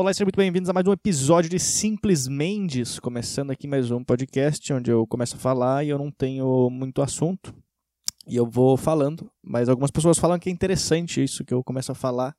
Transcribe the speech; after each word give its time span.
Olá, 0.00 0.14
sejam 0.14 0.24
muito 0.24 0.36
bem-vindos 0.38 0.70
a 0.70 0.72
mais 0.72 0.86
um 0.86 0.92
episódio 0.92 1.50
de 1.50 1.58
Simples 1.58 2.26
Mendes, 2.26 2.98
começando 2.98 3.50
aqui 3.50 3.68
mais 3.68 3.90
um 3.90 4.02
podcast 4.02 4.72
onde 4.72 4.90
eu 4.90 5.06
começo 5.06 5.36
a 5.36 5.38
falar 5.38 5.84
e 5.84 5.90
eu 5.90 5.98
não 5.98 6.10
tenho 6.10 6.70
muito 6.70 7.02
assunto. 7.02 7.54
E 8.26 8.34
eu 8.34 8.46
vou 8.46 8.78
falando, 8.78 9.30
mas 9.44 9.68
algumas 9.68 9.90
pessoas 9.90 10.18
falam 10.18 10.38
que 10.38 10.48
é 10.48 10.52
interessante 10.52 11.22
isso 11.22 11.44
que 11.44 11.52
eu 11.52 11.62
começo 11.62 11.92
a 11.92 11.94
falar 11.94 12.34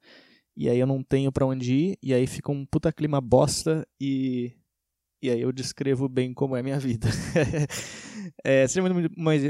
e 0.58 0.72
aí 0.72 0.80
eu 0.80 0.88
não 0.88 1.04
tenho 1.04 1.32
para 1.32 1.46
onde 1.46 1.72
ir 1.72 1.98
e 2.02 2.16
aí 2.16 2.26
fica 2.26 2.52
um 2.52 2.66
puta 2.66 2.92
clima 2.92 3.22
bosta 3.22 3.88
e 4.02 4.54
e 5.22 5.30
aí 5.30 5.42
eu 5.42 5.52
descrevo 5.52 6.10
bem 6.10 6.34
como 6.34 6.56
é 6.56 6.62
a 6.62 6.64
minha 6.64 6.80
vida. 6.80 7.08
é, 8.44 8.68
sejam 8.68 8.92
muito, 8.92 9.12
mais, 9.16 9.44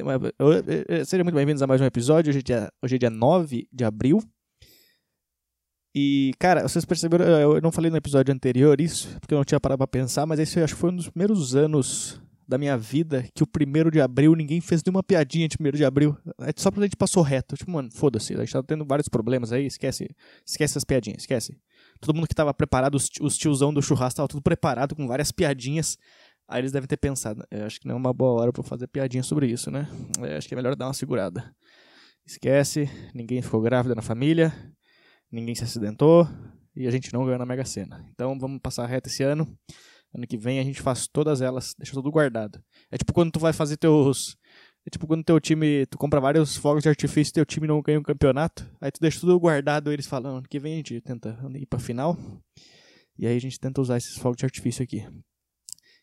sejam 1.08 1.24
muito 1.24 1.36
bem-vindos 1.36 1.62
a 1.62 1.68
mais 1.68 1.80
um 1.80 1.86
episódio. 1.86 2.30
Hoje 2.30 2.40
é, 2.40 2.44
dia, 2.44 2.74
hoje 2.84 2.96
é 2.96 3.00
dia 3.00 3.10
9 3.10 3.70
de 3.72 3.86
abril 3.86 4.22
e, 5.94 6.32
cara, 6.40 6.68
vocês 6.68 6.86
perceberam, 6.86 7.26
eu 7.26 7.62
não 7.62 7.72
falei 7.72 7.92
no 7.92 7.98
episódio 7.98 8.34
anterior 8.34 8.80
isso, 8.80 9.10
porque 9.20 9.34
eu 9.34 9.38
não 9.38 9.44
tinha 9.44 9.60
parado 9.60 9.78
pra 9.78 9.88
pensar, 9.88 10.26
mas 10.26 10.40
esse 10.40 10.58
eu 10.58 10.64
acho 10.64 10.74
que 10.74 10.80
foi 10.80 10.90
um 10.90 10.96
dos 10.96 11.10
primeiros 11.10 11.54
anos 11.56 12.22
da 12.48 12.58
minha 12.58 12.78
vida 12.78 13.26
que 13.34 13.44
o 13.44 13.48
primeiro 13.48 13.92
de 13.92 14.02
abril 14.02 14.34
ninguém 14.36 14.60
fez 14.60 14.82
nenhuma 14.84 15.04
piadinha 15.04 15.48
de 15.48 15.58
primeiro 15.58 15.78
de 15.78 15.86
abril. 15.86 16.18
É 16.42 16.52
só 16.56 16.72
pra 16.72 16.84
gente 16.84 16.96
passou 16.96 17.24
reto. 17.24 17.56
Tipo, 17.56 17.72
mano, 17.72 17.90
foda-se, 17.92 18.34
a 18.34 18.40
gente 18.40 18.52
tá 18.52 18.64
tendo 18.64 18.86
vários 18.86 19.08
problemas 19.08 19.52
aí, 19.52 19.66
esquece, 19.66 20.10
esquece 20.46 20.74
essas 20.74 20.84
piadinhas, 20.84 21.24
esquece. 21.24 21.58
Todo 22.00 22.16
mundo 22.16 22.28
que 22.28 22.36
tava 22.36 22.54
preparado, 22.54 22.96
os, 22.96 23.10
os 23.22 23.38
tiozão 23.38 23.74
do 23.74 23.82
churrasco 23.82 24.18
tava 24.18 24.28
tudo 24.28 24.42
preparado 24.42 24.96
com 24.96 25.08
várias 25.08 25.32
piadinhas. 25.32 25.98
Aí 26.48 26.62
eles 26.62 26.72
devem 26.72 26.88
ter 26.88 26.98
pensado, 26.98 27.46
eu 27.50 27.66
acho 27.66 27.80
que 27.80 27.88
não 27.88 27.96
é 27.96 27.98
uma 27.98 28.14
boa 28.14 28.42
hora 28.42 28.52
pra 28.52 28.64
fazer 28.64 28.88
piadinha 28.88 29.24
sobre 29.24 29.48
isso, 29.48 29.72
né? 29.72 29.88
Eu 30.20 30.38
acho 30.38 30.48
que 30.48 30.54
é 30.54 30.58
melhor 30.58 30.76
dar 30.76 30.88
uma 30.88 30.94
segurada. 30.94 31.56
Esquece, 32.26 32.90
ninguém 33.14 33.42
ficou 33.42 33.62
grávida 33.62 33.96
na 33.96 34.02
família 34.02 34.54
ninguém 35.32 35.56
se 35.56 35.64
acidentou 35.64 36.28
e 36.76 36.88
a 36.88 36.92
gente 36.92 37.14
não 37.14 37.24
ganhou 37.24 37.40
na 37.40 37.46
Mega 37.46 37.66
Sena. 37.66 38.06
Então 38.12 38.38
vamos 38.38 38.60
passar 38.62 38.86
reto 38.86 39.10
esse 39.10 39.24
ano. 39.24 39.48
Ano 40.14 40.28
que 40.28 40.38
vem 40.38 40.60
a 40.60 40.64
gente 40.64 40.82
faz 40.82 41.08
todas 41.08 41.42
elas, 41.42 41.74
deixa 41.78 41.94
tudo 41.94 42.12
guardado. 42.12 42.62
É 42.92 42.98
tipo 42.98 43.14
quando 43.14 43.32
tu 43.32 43.40
vai 43.40 43.54
fazer 43.54 43.78
teus. 43.78 44.38
É 44.86 44.90
tipo 44.90 45.08
quando 45.08 45.24
teu 45.24 45.40
time. 45.40 45.86
Tu 45.86 45.98
compra 45.98 46.20
vários 46.20 46.58
fogos 46.58 46.84
de 46.84 46.90
artifício 46.90 47.32
e 47.32 47.34
teu 47.34 47.46
time 47.46 47.68
não 47.68 47.82
ganha 47.82 48.00
um 48.00 48.04
campeonato. 48.04 48.70
Aí 48.82 48.92
tu 48.92 49.00
deixa 49.00 49.20
tudo 49.20 49.40
guardado, 49.40 49.92
eles 49.92 50.06
falam, 50.06 50.38
ano 50.38 50.48
que 50.50 50.60
vem 50.60 50.74
a 50.74 50.78
gente 50.78 51.00
tenta 51.02 51.38
ir 51.56 51.66
pra 51.66 51.80
final. 51.80 52.18
E 53.18 53.26
aí 53.26 53.36
a 53.36 53.40
gente 53.40 53.60
tenta 53.60 53.80
usar 53.80 53.98
esses 53.98 54.18
fogos 54.18 54.38
de 54.38 54.46
artifício 54.46 54.84
aqui. 54.84 55.08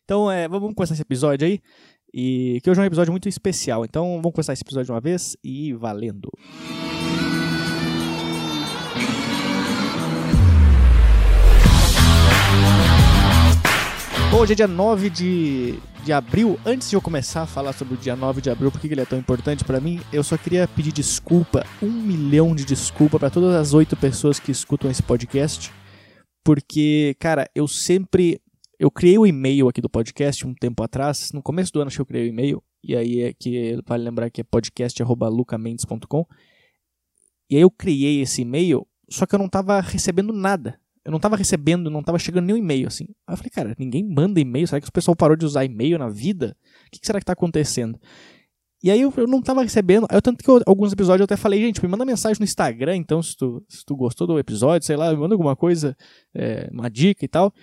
Então 0.05 0.31
é, 0.31 0.47
vamos 0.47 0.73
começar 0.73 0.93
esse 0.93 1.03
episódio 1.03 1.45
aí. 1.45 1.61
E 2.11 2.59
que 2.63 2.69
hoje 2.69 2.79
é 2.79 2.83
um 2.83 2.87
episódio 2.87 3.11
muito 3.11 3.29
especial. 3.29 3.85
Então 3.85 4.15
vamos 4.15 4.31
começar 4.31 4.53
esse 4.53 4.63
episódio 4.63 4.85
de 4.85 4.91
uma 4.91 5.01
vez 5.01 5.37
e 5.43 5.73
valendo. 5.73 6.31
Música 6.39 7.38
Hoje 14.31 14.53
é 14.53 14.55
dia 14.55 14.67
9 14.67 15.09
de, 15.09 15.79
de 16.05 16.13
abril. 16.13 16.59
Antes 16.63 16.87
de 16.87 16.95
eu 16.95 17.01
começar 17.01 17.41
a 17.41 17.47
falar 17.47 17.73
sobre 17.73 17.95
o 17.95 17.97
dia 17.97 18.15
9 18.15 18.41
de 18.41 18.51
abril, 18.51 18.71
por 18.71 18.79
que 18.79 18.85
ele 18.85 19.01
é 19.01 19.05
tão 19.05 19.17
importante 19.17 19.65
para 19.65 19.81
mim, 19.81 19.99
eu 20.13 20.23
só 20.23 20.37
queria 20.37 20.67
pedir 20.67 20.91
desculpa, 20.91 21.65
um 21.81 21.89
milhão 21.89 22.55
de 22.55 22.63
desculpa 22.63 23.17
para 23.17 23.31
todas 23.31 23.55
as 23.55 23.73
oito 23.73 23.97
pessoas 23.97 24.39
que 24.39 24.51
escutam 24.51 24.89
esse 24.89 25.01
podcast. 25.01 25.73
Porque, 26.43 27.15
cara, 27.19 27.49
eu 27.55 27.67
sempre. 27.67 28.39
Eu 28.77 28.91
criei 28.91 29.17
o 29.17 29.25
e-mail 29.25 29.67
aqui 29.67 29.81
do 29.81 29.89
podcast 29.89 30.45
um 30.45 30.53
tempo 30.53 30.83
atrás. 30.83 31.31
No 31.33 31.41
começo 31.41 31.73
do 31.73 31.81
ano 31.81 31.87
acho 31.87 31.97
que 31.97 32.01
eu 32.01 32.05
criei 32.05 32.27
o 32.27 32.29
e-mail. 32.29 32.63
E 32.83 32.95
aí 32.95 33.21
é 33.21 33.33
que 33.33 33.79
vale 33.85 34.03
lembrar 34.03 34.29
que 34.29 34.41
é 34.41 34.43
podcast.lucamendes.com. 34.43 36.25
E 37.49 37.55
aí 37.55 37.61
eu 37.61 37.71
criei 37.71 38.21
esse 38.21 38.43
e-mail, 38.43 38.87
só 39.09 39.25
que 39.25 39.33
eu 39.33 39.39
não 39.39 39.47
estava 39.47 39.81
recebendo 39.81 40.31
nada 40.31 40.79
eu 41.05 41.11
não 41.11 41.19
tava 41.19 41.35
recebendo, 41.35 41.89
não 41.89 42.03
tava 42.03 42.19
chegando 42.19 42.45
nenhum 42.45 42.57
e-mail, 42.57 42.87
assim. 42.87 43.05
Aí 43.25 43.33
eu 43.33 43.37
falei, 43.37 43.49
cara, 43.49 43.75
ninguém 43.79 44.03
manda 44.03 44.39
e-mail, 44.39 44.67
será 44.67 44.81
que 44.81 44.87
o 44.87 44.91
pessoal 44.91 45.15
parou 45.15 45.35
de 45.35 45.45
usar 45.45 45.65
e-mail 45.65 45.97
na 45.97 46.09
vida? 46.09 46.55
O 46.87 46.91
que, 46.91 46.99
que 46.99 47.05
será 47.05 47.19
que 47.19 47.25
tá 47.25 47.33
acontecendo? 47.33 47.99
E 48.81 48.89
aí 48.89 49.01
eu, 49.01 49.13
eu 49.17 49.27
não 49.27 49.41
tava 49.41 49.61
recebendo, 49.61 50.07
aí 50.09 50.17
eu, 50.17 50.21
tanto 50.21 50.41
que 50.41 50.49
eu, 50.49 50.61
alguns 50.65 50.93
episódios 50.93 51.21
eu 51.21 51.25
até 51.25 51.35
falei, 51.35 51.59
gente, 51.61 51.81
me 51.83 51.89
manda 51.89 52.05
mensagem 52.05 52.39
no 52.39 52.45
Instagram, 52.45 52.95
então, 52.95 53.21
se 53.21 53.35
tu, 53.35 53.63
se 53.67 53.83
tu 53.83 53.95
gostou 53.95 54.25
do 54.25 54.39
episódio, 54.39 54.85
sei 54.85 54.95
lá, 54.95 55.11
me 55.11 55.17
manda 55.17 55.35
alguma 55.35 55.55
coisa, 55.55 55.97
é, 56.33 56.69
uma 56.71 56.89
dica 56.89 57.25
e 57.25 57.27
tal. 57.27 57.53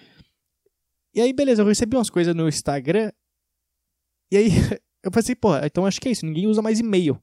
E 1.15 1.21
aí, 1.21 1.33
beleza, 1.33 1.63
eu 1.63 1.67
recebi 1.67 1.97
umas 1.97 2.11
coisas 2.11 2.35
no 2.35 2.47
Instagram, 2.47 3.11
e 4.31 4.37
aí 4.37 4.49
eu 5.03 5.11
pensei, 5.11 5.35
pô, 5.35 5.57
então 5.59 5.87
acho 5.87 6.01
que 6.01 6.09
é 6.09 6.13
isso, 6.13 6.27
ninguém 6.27 6.47
usa 6.47 6.61
mais 6.61 6.81
e-mail. 6.81 7.19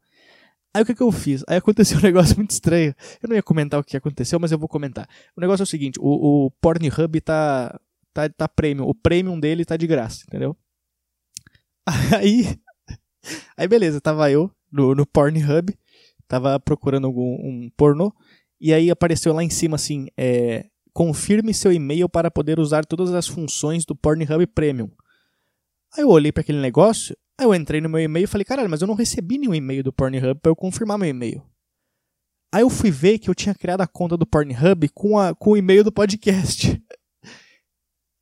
Aí 0.74 0.82
o 0.82 0.86
que, 0.86 0.96
que 0.96 1.04
eu 1.04 1.12
fiz? 1.12 1.44
Aí 1.48 1.58
aconteceu 1.58 2.00
um 2.00 2.02
negócio 2.04 2.36
muito 2.36 2.52
estranho. 2.52 2.96
Eu 3.22 3.30
não 3.30 3.36
ia 3.36 3.44
comentar 3.44 3.80
o 3.80 3.84
que 3.84 3.96
aconteceu, 3.96 4.40
mas 4.40 4.52
eu 4.52 4.58
vou 4.58 4.68
comentar. 4.68 5.08
O 5.38 5.42
negócio 5.42 5.62
é 5.62 5.66
o 5.66 5.68
seguinte: 5.68 6.00
o, 6.00 6.46
o 6.46 6.52
Pornhub 6.52 7.22
tá, 7.22 7.80
tá, 8.14 8.28
tá 8.30 8.48
premium. 8.48 8.88
O 8.88 8.96
premium 8.96 9.40
dele 9.40 9.66
tá 9.66 9.78
de 9.78 9.86
graça, 9.86 10.24
entendeu? 10.28 10.58
Aí. 12.18 12.60
Aí 13.56 13.68
beleza, 13.70 14.02
tava 14.02 14.30
eu 14.30 14.52
no, 14.70 14.94
no 14.96 15.06
Pornhub, 15.06 15.74
tava 16.28 16.60
procurando 16.60 17.08
algum 17.08 17.36
um 17.36 17.70
pornô, 17.78 18.14
e 18.60 18.74
aí 18.74 18.92
apareceu 18.92 19.32
lá 19.32 19.44
em 19.44 19.50
cima 19.50 19.76
assim: 19.76 20.08
é, 20.18 20.66
confirme 20.92 21.54
seu 21.54 21.72
e-mail 21.72 22.10
para 22.10 22.30
poder 22.30 22.60
usar 22.60 22.86
todas 22.86 23.14
as 23.14 23.28
funções 23.28 23.86
do 23.86 23.96
Pornhub 23.96 24.46
Premium. 24.48 24.90
Aí 25.96 26.04
eu 26.04 26.10
olhei 26.10 26.32
para 26.32 26.42
aquele 26.42 26.60
negócio, 26.60 27.16
Aí 27.40 27.46
eu 27.46 27.54
entrei 27.54 27.82
no 27.82 27.90
meu 27.90 28.00
e-mail 28.00 28.26
e 28.26 28.28
falei, 28.28 28.46
caralho, 28.46 28.70
mas 28.70 28.82
eu 28.82 28.88
não 28.88 28.96
recebi 28.96 29.38
nenhum 29.38 29.56
e-mail 29.56 29.84
do 29.84 29.94
Pornhub 29.94 30.40
pra 30.40 30.52
eu 30.52 30.56
confirmar 30.56 30.98
meu 30.98 31.10
e-mail. 31.10 31.44
Aí 32.54 32.62
eu 32.62 32.70
fui 32.70 32.92
ver 32.92 33.18
que 33.18 33.30
eu 33.30 33.36
tinha 33.36 33.56
criado 33.56 33.82
a 33.82 33.88
conta 33.88 34.16
do 34.16 34.28
Pornhub 34.28 34.88
com, 34.90 35.18
a, 35.18 35.34
com 35.34 35.52
o 35.52 35.58
e-mail 35.58 35.84
do 35.84 35.92
podcast. 35.92 36.80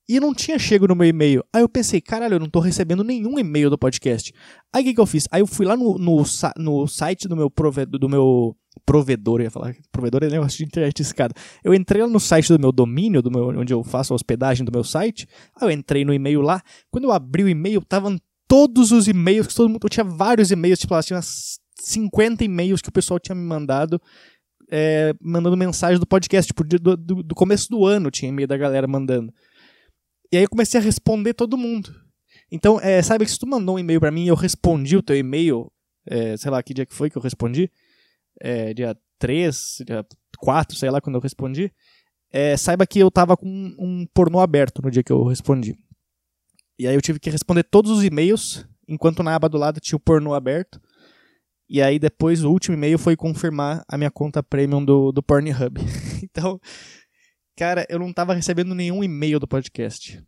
e 0.07 0.19
não 0.19 0.33
tinha 0.33 0.59
chego 0.59 0.87
no 0.87 0.95
meu 0.95 1.07
e-mail. 1.07 1.43
Aí 1.53 1.61
eu 1.61 1.69
pensei, 1.69 2.01
caralho, 2.01 2.35
eu 2.35 2.39
não 2.39 2.49
tô 2.49 2.59
recebendo 2.59 3.03
nenhum 3.03 3.39
e-mail 3.39 3.69
do 3.69 3.77
podcast. 3.77 4.33
Aí 4.73 4.81
o 4.81 4.85
que, 4.85 4.93
que 4.93 4.99
eu 4.99 5.05
fiz? 5.05 5.27
Aí 5.31 5.41
eu 5.41 5.47
fui 5.47 5.65
lá 5.65 5.75
no, 5.77 5.97
no, 5.97 6.23
no 6.57 6.87
site 6.87 7.27
do 7.27 7.35
meu 7.35 7.49
provedor, 7.49 7.99
do 7.99 8.09
meu 8.09 8.55
provedor, 8.85 9.39
eu 9.39 9.45
ia 9.45 9.51
falar, 9.51 9.75
provedor 9.91 10.23
é 10.23 10.29
negócio 10.29 10.57
de 10.57 10.65
internet 10.65 11.01
escada. 11.01 11.33
Eu 11.63 11.73
entrei 11.73 12.01
lá 12.01 12.07
no 12.07 12.19
site 12.19 12.49
do 12.49 12.59
meu 12.59 12.71
domínio, 12.71 13.21
do 13.21 13.31
meu, 13.31 13.49
onde 13.57 13.73
eu 13.73 13.83
faço 13.83 14.13
a 14.13 14.15
hospedagem 14.15 14.65
do 14.65 14.71
meu 14.71 14.83
site. 14.83 15.27
Aí 15.55 15.67
eu 15.67 15.71
entrei 15.71 16.03
no 16.03 16.13
e-mail 16.13 16.41
lá. 16.41 16.61
Quando 16.89 17.05
eu 17.05 17.11
abri 17.11 17.43
o 17.43 17.49
e-mail, 17.49 17.81
tava 17.81 18.13
todos 18.51 18.91
os 18.91 19.07
e-mails, 19.07 19.47
que 19.47 19.55
todo 19.55 19.69
mundo. 19.69 19.79
Eu 19.81 19.89
tinha 19.89 20.03
vários 20.03 20.51
e-mails, 20.51 20.77
tipo, 20.77 21.01
tinha 21.01 21.15
umas 21.15 21.57
50 21.79 22.43
e-mails 22.43 22.81
que 22.81 22.89
o 22.89 22.91
pessoal 22.91 23.17
tinha 23.17 23.33
me 23.33 23.45
mandado. 23.45 24.01
É, 24.69 25.13
mandando 25.21 25.55
mensagem 25.55 25.97
do 25.97 26.05
podcast, 26.05 26.47
tipo, 26.47 26.61
do, 26.65 26.97
do, 26.97 27.23
do 27.23 27.35
começo 27.35 27.69
do 27.69 27.85
ano 27.85 28.11
tinha 28.11 28.27
e-mail 28.27 28.49
da 28.49 28.57
galera 28.57 28.85
mandando. 28.87 29.33
E 30.29 30.35
aí 30.35 30.43
eu 30.43 30.49
comecei 30.49 30.77
a 30.77 30.83
responder 30.83 31.33
todo 31.33 31.57
mundo. 31.57 31.95
Então, 32.51 32.77
é, 32.81 33.01
sabe 33.01 33.23
que 33.23 33.31
se 33.31 33.39
tu 33.39 33.47
mandou 33.47 33.75
um 33.75 33.79
e-mail 33.79 34.01
para 34.01 34.11
mim 34.11 34.25
e 34.25 34.27
eu 34.27 34.35
respondi 34.35 34.97
o 34.97 35.01
teu 35.01 35.15
e-mail, 35.15 35.71
é, 36.05 36.35
sei 36.35 36.51
lá 36.51 36.61
que 36.61 36.73
dia 36.73 36.85
que 36.85 36.93
foi 36.93 37.09
que 37.09 37.17
eu 37.17 37.21
respondi, 37.21 37.71
é, 38.41 38.73
dia 38.73 38.97
3, 39.17 39.77
dia 39.85 40.05
4, 40.39 40.77
sei 40.77 40.89
lá 40.89 40.99
quando 40.99 41.15
eu 41.15 41.21
respondi, 41.21 41.71
é, 42.29 42.57
saiba 42.57 42.85
que 42.85 42.99
eu 42.99 43.09
tava 43.09 43.37
com 43.37 43.47
um 43.47 44.05
pornô 44.13 44.41
aberto 44.41 44.81
no 44.81 44.91
dia 44.91 45.03
que 45.03 45.11
eu 45.11 45.23
respondi. 45.23 45.77
E 46.81 46.87
aí 46.87 46.95
eu 46.95 47.01
tive 47.01 47.19
que 47.19 47.29
responder 47.29 47.61
todos 47.61 47.91
os 47.91 48.03
e-mails, 48.03 48.65
enquanto 48.87 49.21
na 49.21 49.35
aba 49.35 49.47
do 49.47 49.55
lado 49.55 49.79
tinha 49.79 49.95
o 49.95 49.99
pornô 49.99 50.33
aberto. 50.33 50.81
E 51.69 51.79
aí 51.79 51.99
depois 51.99 52.43
o 52.43 52.49
último 52.49 52.75
e-mail 52.75 52.97
foi 52.97 53.15
confirmar 53.15 53.83
a 53.87 53.99
minha 53.99 54.09
conta 54.09 54.41
premium 54.41 54.83
do, 54.83 55.11
do 55.11 55.21
Pornhub. 55.21 55.79
então, 56.23 56.59
cara, 57.55 57.85
eu 57.87 57.99
não 57.99 58.11
tava 58.11 58.33
recebendo 58.33 58.73
nenhum 58.73 59.03
e-mail 59.03 59.39
do 59.39 59.47
podcast. 59.47 60.23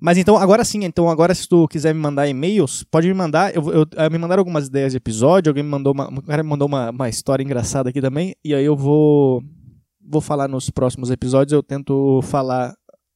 Mas 0.00 0.18
então, 0.18 0.36
agora 0.38 0.64
sim, 0.64 0.82
então 0.82 1.08
agora 1.08 1.32
se 1.32 1.48
tu 1.48 1.68
quiser 1.68 1.94
me 1.94 2.00
mandar 2.00 2.26
e-mails, 2.26 2.82
pode 2.82 3.06
me 3.06 3.14
mandar. 3.14 3.54
Eu, 3.54 3.62
eu, 3.70 3.86
eu, 3.96 4.10
me 4.10 4.18
mandaram 4.18 4.40
algumas 4.40 4.66
ideias 4.66 4.90
de 4.90 4.96
episódio, 4.96 5.50
alguém 5.50 5.62
me 5.62 5.70
mandou 5.70 5.92
uma. 5.92 6.10
Um 6.10 6.16
cara 6.16 6.42
me 6.42 6.48
mandou 6.48 6.66
uma, 6.66 6.90
uma 6.90 7.08
história 7.08 7.44
engraçada 7.44 7.90
aqui 7.90 8.00
também. 8.00 8.34
E 8.44 8.56
aí 8.56 8.64
eu 8.64 8.74
vou. 8.74 9.40
Vou 10.06 10.20
falar 10.20 10.48
nos 10.48 10.68
próximos 10.68 11.12
episódios, 11.12 11.52
eu 11.52 11.62
tento 11.62 12.20
falar 12.22 12.74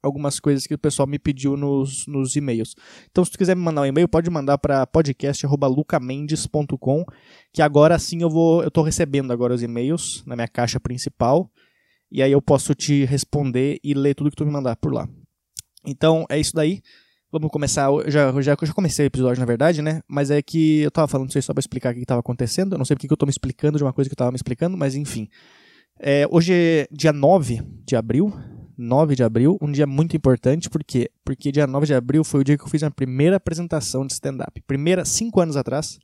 algumas 0.08 0.40
coisas 0.40 0.66
que 0.66 0.74
o 0.74 0.78
pessoal 0.78 1.06
me 1.06 1.18
pediu 1.18 1.54
nos, 1.56 2.06
nos 2.06 2.34
e-mails. 2.34 2.74
Então, 3.10 3.22
se 3.24 3.30
tu 3.30 3.38
quiser 3.38 3.54
me 3.54 3.62
mandar 3.62 3.82
um 3.82 3.86
e-mail, 3.86 4.08
pode 4.08 4.28
mandar 4.30 4.58
para 4.58 4.86
podcast@lucamendes.com, 4.86 7.04
que 7.52 7.62
agora 7.62 7.96
sim 7.98 8.22
eu 8.22 8.30
vou, 8.30 8.62
eu 8.62 8.70
tô 8.70 8.82
recebendo 8.82 9.32
agora 9.32 9.54
os 9.54 9.62
e-mails 9.62 10.22
na 10.26 10.34
minha 10.34 10.48
caixa 10.48 10.80
principal, 10.80 11.50
e 12.10 12.22
aí 12.22 12.32
eu 12.32 12.42
posso 12.42 12.74
te 12.74 13.04
responder 13.04 13.78
e 13.84 13.94
ler 13.94 14.14
tudo 14.14 14.30
que 14.30 14.36
tu 14.36 14.44
me 14.44 14.52
mandar 14.52 14.76
por 14.76 14.92
lá. 14.92 15.08
Então, 15.86 16.26
é 16.28 16.38
isso 16.38 16.54
daí. 16.54 16.82
Vamos 17.30 17.50
começar. 17.50 17.88
Eu 17.88 18.10
já, 18.10 18.32
já, 18.40 18.56
já 18.62 18.72
comecei 18.72 19.04
o 19.04 19.08
episódio, 19.08 19.38
na 19.38 19.44
verdade, 19.44 19.82
né? 19.82 20.00
Mas 20.08 20.30
é 20.30 20.40
que 20.40 20.80
eu 20.80 20.90
tava 20.90 21.06
falando 21.06 21.28
isso 21.28 21.36
aí 21.36 21.42
só 21.42 21.52
pra 21.52 21.60
explicar 21.60 21.92
o 21.92 21.94
que 21.94 22.00
estava 22.00 22.20
acontecendo. 22.20 22.72
Eu 22.72 22.78
não 22.78 22.86
sei 22.86 22.96
porque 22.96 23.06
que 23.06 23.12
eu 23.12 23.18
tô 23.18 23.26
me 23.26 23.30
explicando 23.30 23.76
de 23.76 23.84
uma 23.84 23.92
coisa 23.92 24.08
que 24.08 24.14
eu 24.14 24.16
tava 24.16 24.32
me 24.32 24.36
explicando, 24.36 24.78
mas 24.78 24.94
enfim. 24.94 25.28
É, 26.00 26.26
hoje 26.30 26.54
é 26.54 26.88
dia 26.90 27.12
9 27.12 27.60
de 27.84 27.96
abril 27.96 28.32
9 28.78 29.16
de 29.16 29.24
abril, 29.24 29.58
um 29.60 29.72
dia 29.72 29.86
muito 29.88 30.16
importante, 30.16 30.70
por 30.70 30.84
quê? 30.84 31.10
Porque 31.24 31.50
dia 31.50 31.66
9 31.66 31.84
de 31.84 31.94
abril 31.94 32.22
foi 32.22 32.40
o 32.40 32.44
dia 32.44 32.56
que 32.56 32.62
eu 32.62 32.68
fiz 32.68 32.84
a 32.84 32.90
primeira 32.90 33.36
apresentação 33.36 34.06
de 34.06 34.12
stand-up. 34.12 34.62
Primeira, 34.62 35.04
cinco 35.04 35.40
anos 35.40 35.56
atrás. 35.56 35.98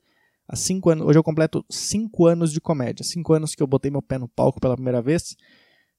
Há 0.48 0.56
cinco 0.56 0.90
anos, 0.90 1.06
hoje 1.06 1.18
eu 1.18 1.22
completo 1.22 1.64
cinco 1.70 2.26
anos 2.26 2.52
de 2.52 2.60
comédia. 2.60 3.04
Cinco 3.04 3.32
anos 3.32 3.54
que 3.54 3.62
eu 3.62 3.66
botei 3.66 3.92
meu 3.92 4.02
pé 4.02 4.18
no 4.18 4.28
palco 4.28 4.60
pela 4.60 4.74
primeira 4.74 5.00
vez. 5.00 5.36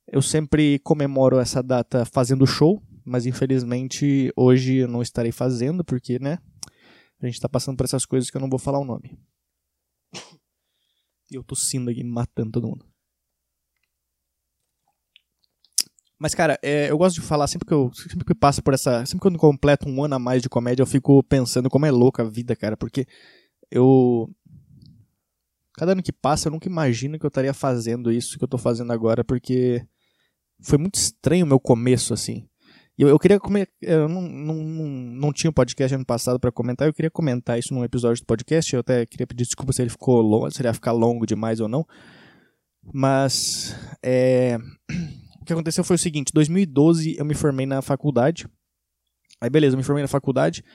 Eu 0.06 0.22
sempre 0.22 0.77
comemoro 0.80 1.39
essa 1.39 1.63
data 1.63 2.04
fazendo 2.06 2.45
show, 2.45 2.83
mas 3.06 3.25
infelizmente 3.25 4.31
hoje 4.36 4.75
eu 4.75 4.88
não 4.88 5.01
estarei 5.01 5.31
fazendo, 5.31 5.83
porque, 5.83 6.19
né? 6.19 6.39
A 7.22 7.25
gente 7.25 7.39
tá 7.39 7.48
passando 7.48 7.77
por 7.77 7.86
essas 7.86 8.06
coisas 8.06 8.30
que 8.30 8.36
eu 8.36 8.42
não 8.42 8.50
vou 8.50 8.60
falar 8.60 8.80
o 8.80 8.86
nome. 8.86 9.18
E 11.31 11.36
eu 11.36 11.44
tossindo 11.44 11.89
aqui, 11.89 12.04
matando 12.04 12.51
todo 12.51 12.68
mundo. 12.68 12.86
Mas, 16.18 16.34
cara, 16.34 16.58
é, 16.64 16.90
eu 16.90 16.98
gosto 16.98 17.16
de 17.16 17.22
falar, 17.22 17.48
sempre 17.48 17.68
que 17.68 17.74
eu 17.74 17.92
sempre 17.94 18.26
que 18.26 18.34
passa 18.34 18.62
por 18.62 18.74
essa. 18.74 19.06
Sempre 19.06 19.30
que 19.30 19.36
eu 19.36 19.40
completo 19.40 19.88
um 19.90 20.04
ano 20.04 20.16
a 20.16 20.20
mais 20.20 20.42
de 20.42 20.50
comédia, 20.50 20.82
eu 20.82 20.88
fico 20.88 21.22
pensando 21.24 21.70
como 21.70 21.86
é 21.86 21.92
louca 21.92 22.24
a 22.24 22.30
vida, 22.30 22.56
cara. 22.56 22.78
Porque 22.78 23.06
eu. 23.70 24.30
Cada 25.78 25.92
ano 25.92 26.02
que 26.02 26.14
passa, 26.14 26.48
eu 26.48 26.54
nunca 26.54 26.70
imagino 26.70 27.20
que 27.20 27.26
eu 27.26 27.28
estaria 27.28 27.54
fazendo 27.54 28.12
isso 28.12 28.38
que 28.38 28.44
eu 28.46 28.48
tô 28.48 28.58
fazendo 28.58 28.94
agora, 28.94 29.26
porque 29.26 29.86
foi 30.62 30.78
muito 30.78 30.96
estranho 30.96 31.46
o 31.46 31.50
meu 31.50 31.60
começo, 31.60 32.14
assim. 32.14 32.48
Eu, 32.98 33.10
eu 33.10 33.20
queria 33.20 33.38
comer. 33.38 33.70
Eu 33.82 34.08
não, 34.08 34.22
não, 34.22 34.56
não, 34.56 34.88
não 34.88 35.34
tinha 35.34 35.50
um 35.50 35.54
podcast 35.54 35.94
ano 35.94 36.06
passado 36.06 36.40
para 36.40 36.50
comentar, 36.50 36.88
eu 36.88 36.94
queria 36.94 37.12
comentar 37.12 37.60
isso 37.60 37.74
num 37.74 37.84
episódio 37.84 38.24
do 38.24 38.26
podcast. 38.26 38.74
Eu 38.74 38.80
até 38.80 39.06
queria 39.06 39.28
pedir 39.28 39.44
desculpa 39.44 39.74
se 39.74 39.82
ele 39.82 39.90
ficou 39.90 40.22
longo, 40.22 40.50
se 40.50 40.62
ele 40.62 40.70
ia 40.70 40.74
ficar 40.74 40.94
longo 40.94 41.26
demais 41.26 41.60
ou 41.60 41.68
não. 41.68 41.86
Mas. 42.94 43.76
É 44.02 44.58
o 45.46 45.48
que 45.48 45.54
aconteceu 45.54 45.84
foi 45.84 45.96
o 45.96 46.00
seguinte: 46.00 46.34
2012 46.34 47.18
eu 47.20 47.24
me 47.24 47.36
formei 47.36 47.68
na 47.68 47.80
faculdade. 47.80 48.48
Aí 49.40 49.48
beleza, 49.48 49.76
eu 49.76 49.78
me 49.78 49.84
formei 49.84 50.02
na 50.02 50.08
faculdade. 50.08 50.66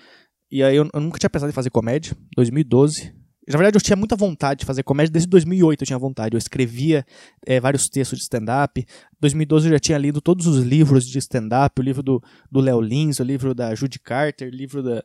E 0.48 0.62
aí 0.62 0.76
eu, 0.76 0.88
eu 0.94 1.00
nunca 1.00 1.18
tinha 1.18 1.28
pensado 1.28 1.50
em 1.50 1.52
fazer 1.52 1.70
comédia. 1.70 2.16
2012. 2.36 3.12
Na 3.48 3.56
verdade, 3.56 3.76
eu 3.76 3.80
tinha 3.80 3.96
muita 3.96 4.14
vontade 4.14 4.60
de 4.60 4.66
fazer 4.66 4.84
comédia. 4.84 5.10
Desde 5.10 5.28
2008 5.28 5.82
eu 5.82 5.86
tinha 5.86 5.98
vontade. 5.98 6.36
Eu 6.36 6.38
escrevia 6.38 7.04
é, 7.44 7.58
vários 7.58 7.88
textos 7.88 8.18
de 8.18 8.22
stand-up. 8.22 8.86
2012 9.20 9.66
eu 9.66 9.72
já 9.72 9.78
tinha 9.80 9.98
lido 9.98 10.20
todos 10.20 10.46
os 10.46 10.62
livros 10.62 11.04
de 11.04 11.18
stand-up. 11.18 11.80
O 11.80 11.82
livro 11.82 12.00
do, 12.00 12.22
Léo 12.54 12.80
Lins, 12.80 13.18
o 13.18 13.24
livro 13.24 13.52
da 13.52 13.74
Judy 13.74 13.98
Carter, 13.98 14.46
o 14.46 14.54
livro 14.54 14.84
da, 14.84 15.02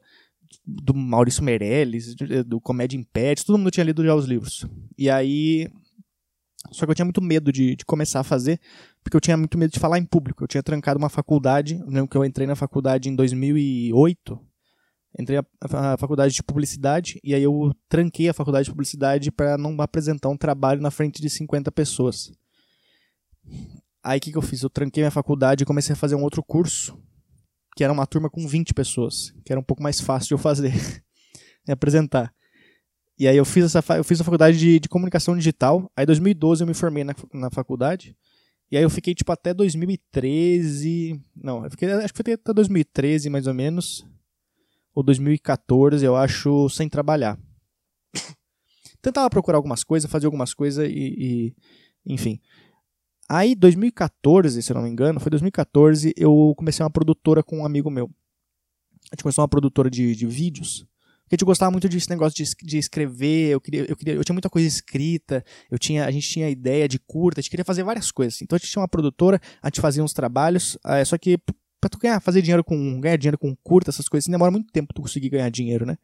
do 0.64 0.94
Maurício 0.94 1.44
Meirelles, 1.44 2.14
do 2.46 2.62
Comédia 2.62 2.98
Império. 2.98 3.44
Todo 3.44 3.58
mundo 3.58 3.72
tinha 3.72 3.84
lido 3.84 4.06
já 4.06 4.14
os 4.14 4.26
livros. 4.26 4.68
E 4.96 5.10
aí 5.10 5.68
só 6.72 6.86
que 6.86 6.92
eu 6.92 6.96
tinha 6.96 7.06
muito 7.06 7.22
medo 7.22 7.52
de, 7.52 7.76
de 7.76 7.86
começar 7.86 8.20
a 8.20 8.24
fazer, 8.24 8.60
porque 9.06 9.16
eu 9.16 9.22
tinha 9.22 9.38
muito 9.38 9.56
medo 9.56 9.72
de 9.72 9.80
falar 9.80 10.00
em 10.00 10.04
público. 10.04 10.44
Eu 10.44 10.48
tinha 10.48 10.64
trancado 10.64 10.98
uma 10.98 11.10
faculdade, 11.10 11.76
lembro 11.86 12.08
que 12.08 12.18
eu 12.18 12.26
entrei 12.26 12.48
na 12.48 12.56
faculdade 12.56 13.08
em 13.08 13.16
2008, 13.16 14.40
entrei 15.20 15.40
na 15.72 15.96
faculdade 15.96 16.34
de 16.34 16.42
publicidade, 16.42 17.20
e 17.24 17.36
aí 17.36 17.44
eu 17.44 17.72
tranquei 17.88 18.28
a 18.30 18.34
faculdade 18.34 18.66
de 18.66 18.72
publicidade 18.72 19.32
para 19.32 19.60
não 19.60 19.80
apresentar 19.80 20.28
um 20.30 20.36
trabalho 20.36 20.82
na 20.82 20.90
frente 20.90 21.22
de 21.22 21.30
50 21.30 21.72
pessoas. 21.72 22.32
Aí 24.04 24.18
o 24.18 24.22
que, 24.22 24.32
que 24.32 24.38
eu 24.40 24.42
fiz? 24.42 24.64
Eu 24.64 24.72
tranquei 24.72 25.04
minha 25.04 25.12
faculdade 25.12 25.62
e 25.62 25.68
comecei 25.68 25.94
a 25.94 25.96
fazer 25.96 26.16
um 26.16 26.24
outro 26.24 26.42
curso, 26.42 27.00
que 27.78 27.84
era 27.84 27.94
uma 27.94 28.08
turma 28.08 28.28
com 28.28 28.48
20 28.48 28.74
pessoas, 28.74 29.36
que 29.46 29.54
era 29.54 29.60
um 29.60 29.64
pouco 29.64 29.84
mais 29.84 30.02
fácil 30.02 30.30
de 30.30 30.34
eu 30.34 30.40
fazer, 30.40 30.74
e 31.68 31.72
apresentar. 31.72 32.34
E 33.20 33.28
aí 33.28 33.38
eu 33.38 33.46
fiz, 33.46 33.76
essa, 33.76 33.98
eu 33.98 34.04
fiz 34.04 34.20
a 34.20 34.24
faculdade 34.24 34.58
de, 34.58 34.80
de 34.80 34.90
comunicação 34.90 35.38
digital. 35.38 35.92
Aí 35.96 36.06
em 36.06 36.08
2012 36.08 36.64
eu 36.64 36.68
me 36.68 36.74
formei 36.74 37.04
na, 37.04 37.14
na 37.32 37.52
faculdade. 37.52 38.18
E 38.72 38.78
aí 38.78 38.84
eu 38.84 38.90
fiquei, 38.90 39.14
tipo, 39.14 39.32
até 39.32 39.54
2013. 39.54 41.22
Não, 41.36 41.64
eu 41.64 41.72
fiquei, 41.72 41.92
acho 41.92 42.14
que 42.14 42.24
foi 42.24 42.34
até 42.34 42.54
2013, 42.54 43.30
mais 43.30 43.48
ou 43.48 43.54
menos. 43.54 44.06
Ou 44.94 45.04
2014, 45.04 46.06
eu 46.06 46.16
acho, 46.16 46.70
sem 46.70 46.90
trabalhar. 46.90 47.38
Tentava 49.02 49.30
procurar 49.30 49.58
algumas 49.58 49.84
coisas, 49.84 50.10
fazer 50.10 50.26
algumas 50.26 50.54
coisas 50.54 50.90
e, 50.90 50.94
e. 50.94 51.56
Enfim. 52.06 52.40
Aí, 53.28 53.56
2014, 53.56 54.62
se 54.62 54.72
eu 54.72 54.76
não 54.76 54.84
me 54.84 54.90
engano, 54.90 55.20
foi 55.20 55.30
2014, 55.32 56.14
eu 56.16 56.54
comecei 56.56 56.84
uma 56.84 56.92
produtora 56.92 57.44
com 57.44 57.60
um 57.60 57.66
amigo 57.66 57.90
meu. 57.90 58.10
A 59.12 59.16
gente 59.16 59.24
começou 59.24 59.42
uma 59.42 59.48
produtora 59.50 59.90
de, 59.90 60.16
de 60.16 60.26
vídeos. 60.26 60.86
Porque 61.26 61.36
gente 61.36 61.46
gostava 61.46 61.72
muito 61.72 61.90
desse 61.90 62.10
negócio 62.10 62.36
de, 62.38 62.52
de 62.62 62.78
escrever, 62.78 63.50
eu 63.50 63.60
queria, 63.60 63.86
eu 63.90 63.96
queria, 63.96 64.14
eu 64.14 64.24
tinha 64.24 64.34
muita 64.34 64.50
coisa 64.50 64.68
escrita, 64.68 65.44
eu 65.72 65.80
tinha, 65.80 66.06
a 66.06 66.12
gente 66.12 66.30
tinha 66.30 66.48
ideia 66.48 66.88
de 66.88 67.00
curta, 67.00 67.40
a 67.40 67.42
gente 67.42 67.50
queria 67.50 67.66
fazer 67.66 67.84
várias 67.84 68.12
coisas. 68.12 68.40
Então 68.44 68.56
a 68.56 68.60
gente 68.60 68.70
tinha 68.70 68.82
uma 68.82 68.88
produtora, 68.88 69.42
a 69.62 69.68
gente 69.68 69.82
fazia 69.82 70.04
uns 70.04 70.14
trabalhos, 70.14 70.78
é, 70.86 71.04
só 71.04 71.18
que 71.18 71.40
pra 71.82 71.90
tu 71.90 71.98
ganhar, 71.98 72.20
fazer 72.20 72.44
dinheiro 72.44 72.64
com, 72.64 73.02
ganhar 73.02 73.18
dinheiro 73.18 73.40
com 73.40 73.56
curta, 73.64 73.90
essas 73.90 74.08
coisas, 74.08 74.26
assim, 74.26 74.32
demora 74.32 74.52
muito 74.52 74.72
tempo 74.72 74.94
tu 74.94 75.02
conseguir 75.02 75.30
ganhar 75.30 75.50
dinheiro, 75.50 75.84
né? 75.84 75.98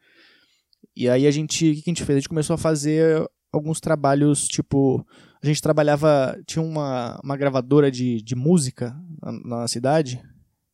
E 0.96 1.08
aí 1.08 1.24
a 1.24 1.30
gente, 1.30 1.70
o 1.70 1.74
que 1.74 1.82
a 1.86 1.90
gente 1.90 2.04
fez? 2.04 2.16
A 2.16 2.20
gente 2.20 2.28
começou 2.28 2.54
a 2.54 2.58
fazer 2.58 3.24
alguns 3.52 3.80
trabalhos, 3.80 4.48
tipo, 4.48 5.06
a 5.40 5.46
gente 5.46 5.62
trabalhava, 5.62 6.36
tinha 6.46 6.62
uma, 6.62 7.20
uma 7.22 7.36
gravadora 7.36 7.90
de, 7.92 8.20
de 8.22 8.34
música 8.34 8.92
na, 9.22 9.60
na 9.60 9.68
cidade, 9.68 10.20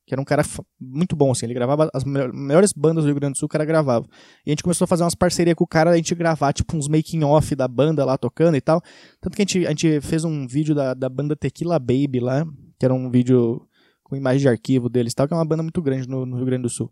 que 0.08 0.14
era 0.14 0.22
um 0.22 0.25
cara 0.25 0.43
muito 0.81 1.14
bom, 1.14 1.31
assim, 1.31 1.44
ele 1.44 1.52
gravava 1.52 1.90
as 1.93 2.02
melhores 2.02 2.72
bandas 2.72 3.05
do 3.05 3.08
Rio 3.08 3.16
Grande 3.16 3.34
do 3.34 3.38
Sul, 3.38 3.44
o 3.44 3.49
cara 3.49 3.66
gravava. 3.66 4.06
E 4.46 4.50
a 4.50 4.52
gente 4.52 4.62
começou 4.62 4.87
a 4.87 4.88
fazer 4.88 5.02
umas 5.02 5.14
parcerias 5.14 5.55
com 5.55 5.64
o 5.64 5.66
cara, 5.66 5.90
a 5.90 5.96
gente 5.96 6.14
gravar, 6.14 6.50
tipo, 6.55 6.75
uns 6.78 6.88
making-off 6.88 7.55
da 7.55 7.69
banda 7.69 8.06
lá 8.06 8.16
tocando 8.16 8.56
e 8.56 8.60
tal. 8.60 8.81
Tanto 9.20 9.37
que 9.37 9.43
a 9.43 9.44
gente, 9.44 9.66
a 9.66 9.69
gente 9.69 10.00
fez 10.00 10.25
um 10.25 10.46
vídeo 10.46 10.75
da, 10.75 10.94
da 10.94 11.10
banda 11.10 11.37
Tequila 11.37 11.78
Baby 11.78 12.20
lá, 12.20 12.46
que 12.78 12.87
era 12.87 12.94
um 12.94 13.10
vídeo 13.10 13.60
com 14.02 14.16
imagem 14.16 14.40
de 14.40 14.49
arquivo 14.49 14.88
deles 14.88 15.12
e 15.12 15.16
tal, 15.16 15.28
que 15.28 15.34
é 15.34 15.37
uma 15.37 15.44
banda 15.44 15.62
muito 15.62 15.82
grande 15.82 16.08
no, 16.08 16.25
no 16.25 16.37
Rio 16.37 16.46
Grande 16.46 16.62
do 16.62 16.70
Sul. 16.70 16.90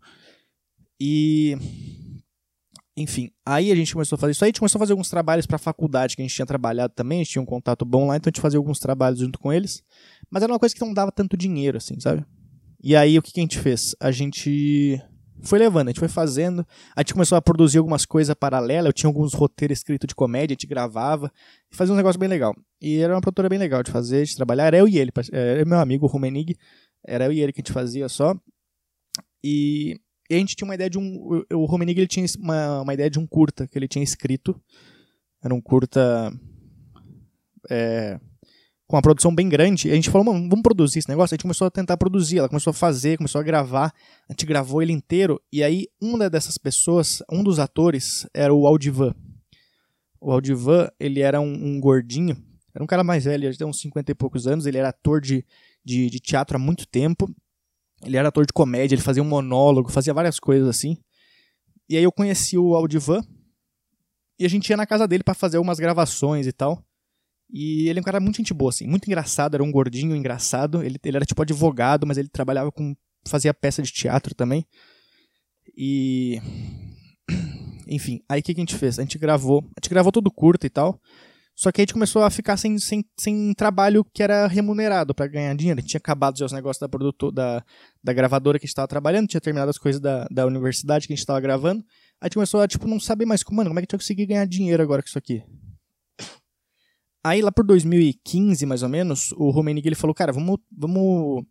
E 1.01 1.57
enfim, 2.95 3.31
aí 3.43 3.71
a 3.71 3.75
gente 3.75 3.93
começou 3.93 4.15
a 4.15 4.19
fazer 4.19 4.33
isso 4.33 4.43
aí, 4.43 4.49
a 4.49 4.51
gente 4.51 4.59
começou 4.59 4.77
a 4.77 4.81
fazer 4.81 4.93
alguns 4.93 5.09
trabalhos 5.09 5.47
para 5.47 5.55
a 5.55 5.59
faculdade 5.59 6.15
que 6.15 6.21
a 6.21 6.25
gente 6.25 6.35
tinha 6.35 6.45
trabalhado 6.45 6.93
também, 6.95 7.21
a 7.21 7.23
gente 7.23 7.31
tinha 7.31 7.41
um 7.41 7.45
contato 7.45 7.83
bom 7.83 8.07
lá, 8.07 8.17
então 8.17 8.29
a 8.29 8.31
gente 8.31 8.41
fazia 8.41 8.59
alguns 8.59 8.79
trabalhos 8.79 9.19
junto 9.19 9.39
com 9.39 9.51
eles, 9.51 9.83
mas 10.29 10.43
era 10.43 10.51
uma 10.51 10.59
coisa 10.59 10.73
que 10.73 10.81
não 10.81 10.93
dava 10.93 11.11
tanto 11.11 11.35
dinheiro, 11.35 11.77
assim, 11.77 11.99
sabe? 11.99 12.23
E 12.81 12.95
aí 12.95 13.17
o 13.17 13.21
que, 13.21 13.31
que 13.31 13.39
a 13.39 13.43
gente 13.43 13.59
fez? 13.59 13.95
A 13.99 14.11
gente 14.11 15.01
foi 15.41 15.59
levando, 15.59 15.87
a 15.87 15.91
gente 15.91 15.99
foi 15.99 16.07
fazendo, 16.07 16.65
a 16.95 17.01
gente 17.01 17.13
começou 17.13 17.37
a 17.37 17.41
produzir 17.41 17.77
algumas 17.77 18.05
coisas 18.05 18.33
paralelas, 18.35 18.87
eu 18.87 18.93
tinha 18.93 19.09
alguns 19.09 19.33
roteiros 19.33 19.79
escritos 19.79 20.07
de 20.07 20.15
comédia, 20.15 20.53
a 20.53 20.55
gente 20.55 20.67
gravava, 20.67 21.31
e 21.71 21.75
fazia 21.75 21.93
um 21.93 21.97
negócio 21.97 22.19
bem 22.19 22.29
legal. 22.29 22.55
E 22.81 22.97
era 22.97 23.13
uma 23.13 23.21
produtora 23.21 23.49
bem 23.49 23.59
legal 23.59 23.83
de 23.83 23.91
fazer, 23.91 24.25
de 24.25 24.35
trabalhar, 24.35 24.65
era 24.65 24.77
eu 24.77 24.87
e 24.87 24.97
ele, 24.97 25.11
era 25.31 25.65
meu 25.65 25.79
amigo, 25.79 26.05
o 26.05 26.09
Rumenig, 26.09 26.55
era 27.05 27.25
eu 27.25 27.31
e 27.31 27.39
ele 27.39 27.53
que 27.53 27.61
a 27.61 27.63
gente 27.63 27.73
fazia 27.73 28.09
só. 28.09 28.35
E, 29.43 29.99
e 30.29 30.35
a 30.35 30.37
gente 30.37 30.55
tinha 30.55 30.67
uma 30.67 30.75
ideia 30.75 30.89
de 30.89 30.97
um, 30.97 31.43
o 31.53 31.65
Rumenig 31.65 31.99
ele 31.99 32.07
tinha 32.07 32.25
uma, 32.39 32.81
uma 32.81 32.93
ideia 32.93 33.09
de 33.09 33.19
um 33.19 33.27
curta 33.27 33.67
que 33.67 33.77
ele 33.77 33.87
tinha 33.87 34.03
escrito, 34.03 34.59
era 35.43 35.53
um 35.53 35.61
curta... 35.61 36.31
É, 37.69 38.19
com 38.87 38.95
uma 38.95 39.01
produção 39.01 39.35
bem 39.35 39.49
grande, 39.49 39.91
a 39.91 39.95
gente 39.95 40.09
falou, 40.09 40.33
mano, 40.33 40.47
vamos 40.49 40.63
produzir 40.63 40.99
esse 40.99 41.09
negócio. 41.09 41.33
A 41.33 41.35
gente 41.35 41.41
começou 41.41 41.67
a 41.67 41.71
tentar 41.71 41.97
produzir, 41.97 42.37
ela 42.37 42.47
começou 42.47 42.71
a 42.71 42.73
fazer, 42.73 43.17
começou 43.17 43.39
a 43.39 43.43
gravar, 43.43 43.93
a 44.29 44.31
gente 44.31 44.45
gravou 44.45 44.81
ele 44.81 44.93
inteiro, 44.93 45.41
e 45.51 45.61
aí 45.61 45.87
uma 46.01 46.29
dessas 46.29 46.57
pessoas, 46.57 47.21
um 47.29 47.43
dos 47.43 47.59
atores, 47.59 48.25
era 48.33 48.53
o 48.53 48.65
Aldivan. 48.65 49.13
O 50.21 50.31
Aldivan, 50.31 50.89
ele 50.97 51.19
era 51.19 51.41
um, 51.41 51.53
um 51.53 51.79
gordinho, 51.81 52.37
era 52.73 52.81
um 52.81 52.87
cara 52.87 53.03
mais 53.03 53.25
velho, 53.25 53.45
ele 53.45 53.57
tinha 53.57 53.67
uns 53.67 53.81
50 53.81 54.09
e 54.09 54.15
poucos 54.15 54.47
anos, 54.47 54.65
ele 54.65 54.77
era 54.77 54.89
ator 54.89 55.19
de, 55.19 55.45
de, 55.83 56.09
de 56.09 56.19
teatro 56.21 56.55
há 56.55 56.59
muito 56.59 56.87
tempo, 56.87 57.29
ele 58.05 58.15
era 58.15 58.29
ator 58.29 58.45
de 58.45 58.53
comédia, 58.53 58.95
ele 58.95 59.01
fazia 59.01 59.21
um 59.21 59.27
monólogo, 59.27 59.91
fazia 59.91 60.13
várias 60.13 60.39
coisas 60.39 60.67
assim. 60.67 60.97
E 61.89 61.97
aí 61.97 62.03
eu 62.03 62.11
conheci 62.11 62.57
o 62.57 62.73
Aldivan, 62.73 63.21
e 64.39 64.45
a 64.45 64.49
gente 64.49 64.69
ia 64.69 64.77
na 64.77 64.85
casa 64.85 65.05
dele 65.07 65.23
para 65.23 65.33
fazer 65.33 65.57
algumas 65.57 65.77
gravações 65.77 66.47
e 66.47 66.53
tal. 66.53 66.86
E 67.49 67.87
ele 67.87 67.99
é 67.99 68.01
um 68.01 68.03
cara 68.03 68.19
muito 68.19 68.37
gente 68.37 68.53
boa, 68.53 68.69
assim, 68.69 68.85
muito 68.87 69.05
engraçado, 69.07 69.55
era 69.55 69.63
um 69.63 69.71
gordinho 69.71 70.15
engraçado. 70.15 70.83
Ele, 70.83 70.97
ele 71.03 71.17
era 71.17 71.25
tipo 71.25 71.41
advogado, 71.41 72.05
mas 72.05 72.17
ele 72.17 72.27
trabalhava 72.27 72.71
com. 72.71 72.95
fazia 73.27 73.53
peça 73.53 73.81
de 73.81 73.91
teatro 73.91 74.35
também. 74.35 74.65
E. 75.77 76.41
Enfim, 77.87 78.21
aí 78.27 78.41
o 78.41 78.43
que, 78.43 78.53
que 78.53 78.59
a 78.59 78.63
gente 78.63 78.75
fez? 78.75 78.99
A 78.99 79.01
gente 79.01 79.17
gravou. 79.17 79.59
A 79.59 79.79
gente 79.81 79.89
gravou 79.89 80.11
tudo 80.11 80.29
curto 80.29 80.65
e 80.65 80.69
tal. 80.69 80.99
Só 81.55 81.71
que 81.71 81.81
a 81.81 81.83
gente 81.83 81.93
começou 81.93 82.21
a 82.21 82.29
ficar 82.29 82.55
sem, 82.55 82.77
sem, 82.77 83.03
sem 83.19 83.51
trabalho 83.55 84.05
que 84.13 84.21
era 84.21 84.45
remunerado 84.45 85.15
para 85.15 85.25
ganhar 85.25 85.55
dinheiro. 85.55 85.79
A 85.79 85.81
gente 85.81 85.89
tinha 85.89 85.97
acabado 85.97 86.37
já 86.37 86.45
os 86.45 86.51
negócios 86.51 86.79
da, 86.79 86.87
produtor, 86.87 87.31
da, 87.31 87.63
da 88.03 88.13
gravadora 88.13 88.59
que 88.59 88.65
a 88.65 88.67
gente 88.67 88.73
estava 88.73 88.87
trabalhando, 88.87 89.27
tinha 89.27 89.41
terminado 89.41 89.71
as 89.71 89.77
coisas 89.79 89.99
da, 89.99 90.27
da 90.29 90.45
universidade 90.45 91.07
que 91.07 91.13
a 91.13 91.15
gente 91.15 91.23
estava 91.23 91.39
gravando. 91.39 91.79
Aí 91.79 91.87
a 92.21 92.25
gente 92.27 92.35
começou 92.35 92.61
a, 92.61 92.67
tipo, 92.67 92.87
não 92.87 92.99
saber 92.99 93.25
mais 93.25 93.41
como, 93.41 93.57
mano, 93.57 93.71
como 93.71 93.79
é 93.79 93.81
que 93.81 93.85
a 93.85 93.87
gente 93.87 93.91
vai 93.93 93.99
conseguir 93.99 94.27
ganhar 94.27 94.45
dinheiro 94.45 94.83
agora 94.83 95.01
com 95.01 95.07
isso 95.07 95.17
aqui? 95.17 95.41
Aí 97.27 97.41
lá 97.41 97.51
por 97.51 97.65
2015, 97.65 98.65
mais 98.65 98.83
ou 98.83 98.87
menos, 98.87 99.33
o 99.33 99.49
Romenig 99.49 99.85
ele 99.85 99.95
falou, 99.97 100.13
cara, 100.13 100.31
vamos, 100.31 100.59
vamos... 100.71 101.43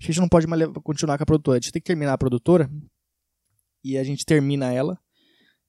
A 0.00 0.04
gente 0.04 0.20
não 0.20 0.28
pode 0.28 0.46
mais 0.46 0.62
continuar 0.84 1.18
com 1.18 1.24
a 1.24 1.26
produtora, 1.26 1.58
a 1.58 1.60
gente 1.60 1.72
tem 1.72 1.82
que 1.82 1.88
terminar 1.88 2.12
a 2.12 2.18
produtora. 2.18 2.70
E 3.82 3.98
a 3.98 4.04
gente 4.04 4.24
termina 4.24 4.72
ela. 4.72 4.96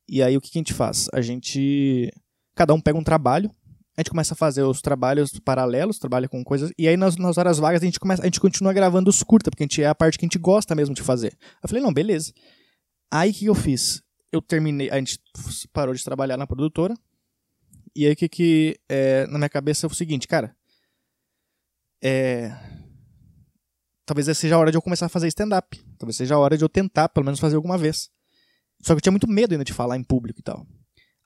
E 0.07 0.21
aí 0.21 0.37
o 0.37 0.41
que, 0.41 0.51
que 0.51 0.59
a 0.59 0.61
gente 0.61 0.73
faz? 0.73 1.07
A 1.11 1.19
gente... 1.19 2.11
Cada 2.53 2.75
um 2.75 2.79
pega 2.79 2.99
um 2.99 3.03
trabalho, 3.03 3.49
a 3.97 4.01
gente 4.01 4.11
começa 4.11 4.35
a 4.35 4.37
fazer 4.37 4.61
os 4.61 4.81
trabalhos 4.81 5.31
paralelos, 5.43 5.97
trabalha 5.97 6.29
com 6.29 6.43
coisas, 6.43 6.71
e 6.77 6.87
aí 6.87 6.95
nas, 6.95 7.15
nas 7.15 7.39
horas 7.39 7.57
vagas 7.57 7.81
a 7.81 7.85
gente, 7.85 7.99
começa, 7.99 8.21
a 8.21 8.25
gente 8.25 8.39
continua 8.39 8.71
gravando 8.71 9.09
os 9.09 9.23
curta, 9.23 9.49
porque 9.49 9.63
a 9.63 9.65
gente 9.65 9.81
é 9.81 9.87
a 9.87 9.95
parte 9.95 10.19
que 10.19 10.25
a 10.25 10.27
gente 10.27 10.37
gosta 10.37 10.75
mesmo 10.75 10.93
de 10.93 11.01
fazer. 11.01 11.35
Eu 11.63 11.67
falei, 11.67 11.81
não, 11.81 11.91
beleza. 11.91 12.31
Aí 13.11 13.31
o 13.31 13.33
que 13.33 13.45
eu 13.47 13.55
fiz? 13.55 14.03
Eu 14.31 14.43
terminei, 14.43 14.91
a 14.91 14.97
gente 14.97 15.17
parou 15.73 15.95
de 15.95 16.03
trabalhar 16.03 16.37
na 16.37 16.45
produtora, 16.45 16.93
e 17.95 18.05
aí 18.05 18.13
o 18.13 18.15
que 18.15 18.29
que 18.29 18.79
é, 18.87 19.25
na 19.27 19.37
minha 19.37 19.49
cabeça 19.49 19.85
é 19.85 19.89
o 19.89 19.93
seguinte, 19.93 20.27
cara. 20.27 20.55
é, 22.01 22.51
talvez 24.05 24.37
seja 24.37 24.55
a 24.55 24.57
hora 24.57 24.71
de 24.71 24.77
eu 24.77 24.81
começar 24.81 25.05
a 25.05 25.09
fazer 25.09 25.27
stand-up. 25.27 25.79
Talvez 25.97 26.15
seja 26.17 26.35
a 26.35 26.39
hora 26.39 26.57
de 26.57 26.63
eu 26.63 26.69
tentar, 26.69 27.09
pelo 27.09 27.25
menos, 27.25 27.39
fazer 27.39 27.55
alguma 27.55 27.77
vez. 27.77 28.09
Só 28.81 28.93
que 28.93 28.97
eu 28.97 29.01
tinha 29.01 29.11
muito 29.11 29.27
medo 29.27 29.53
ainda 29.53 29.63
de 29.63 29.73
falar 29.73 29.97
em 29.97 30.03
público 30.03 30.39
e 30.39 30.43
tal. 30.43 30.65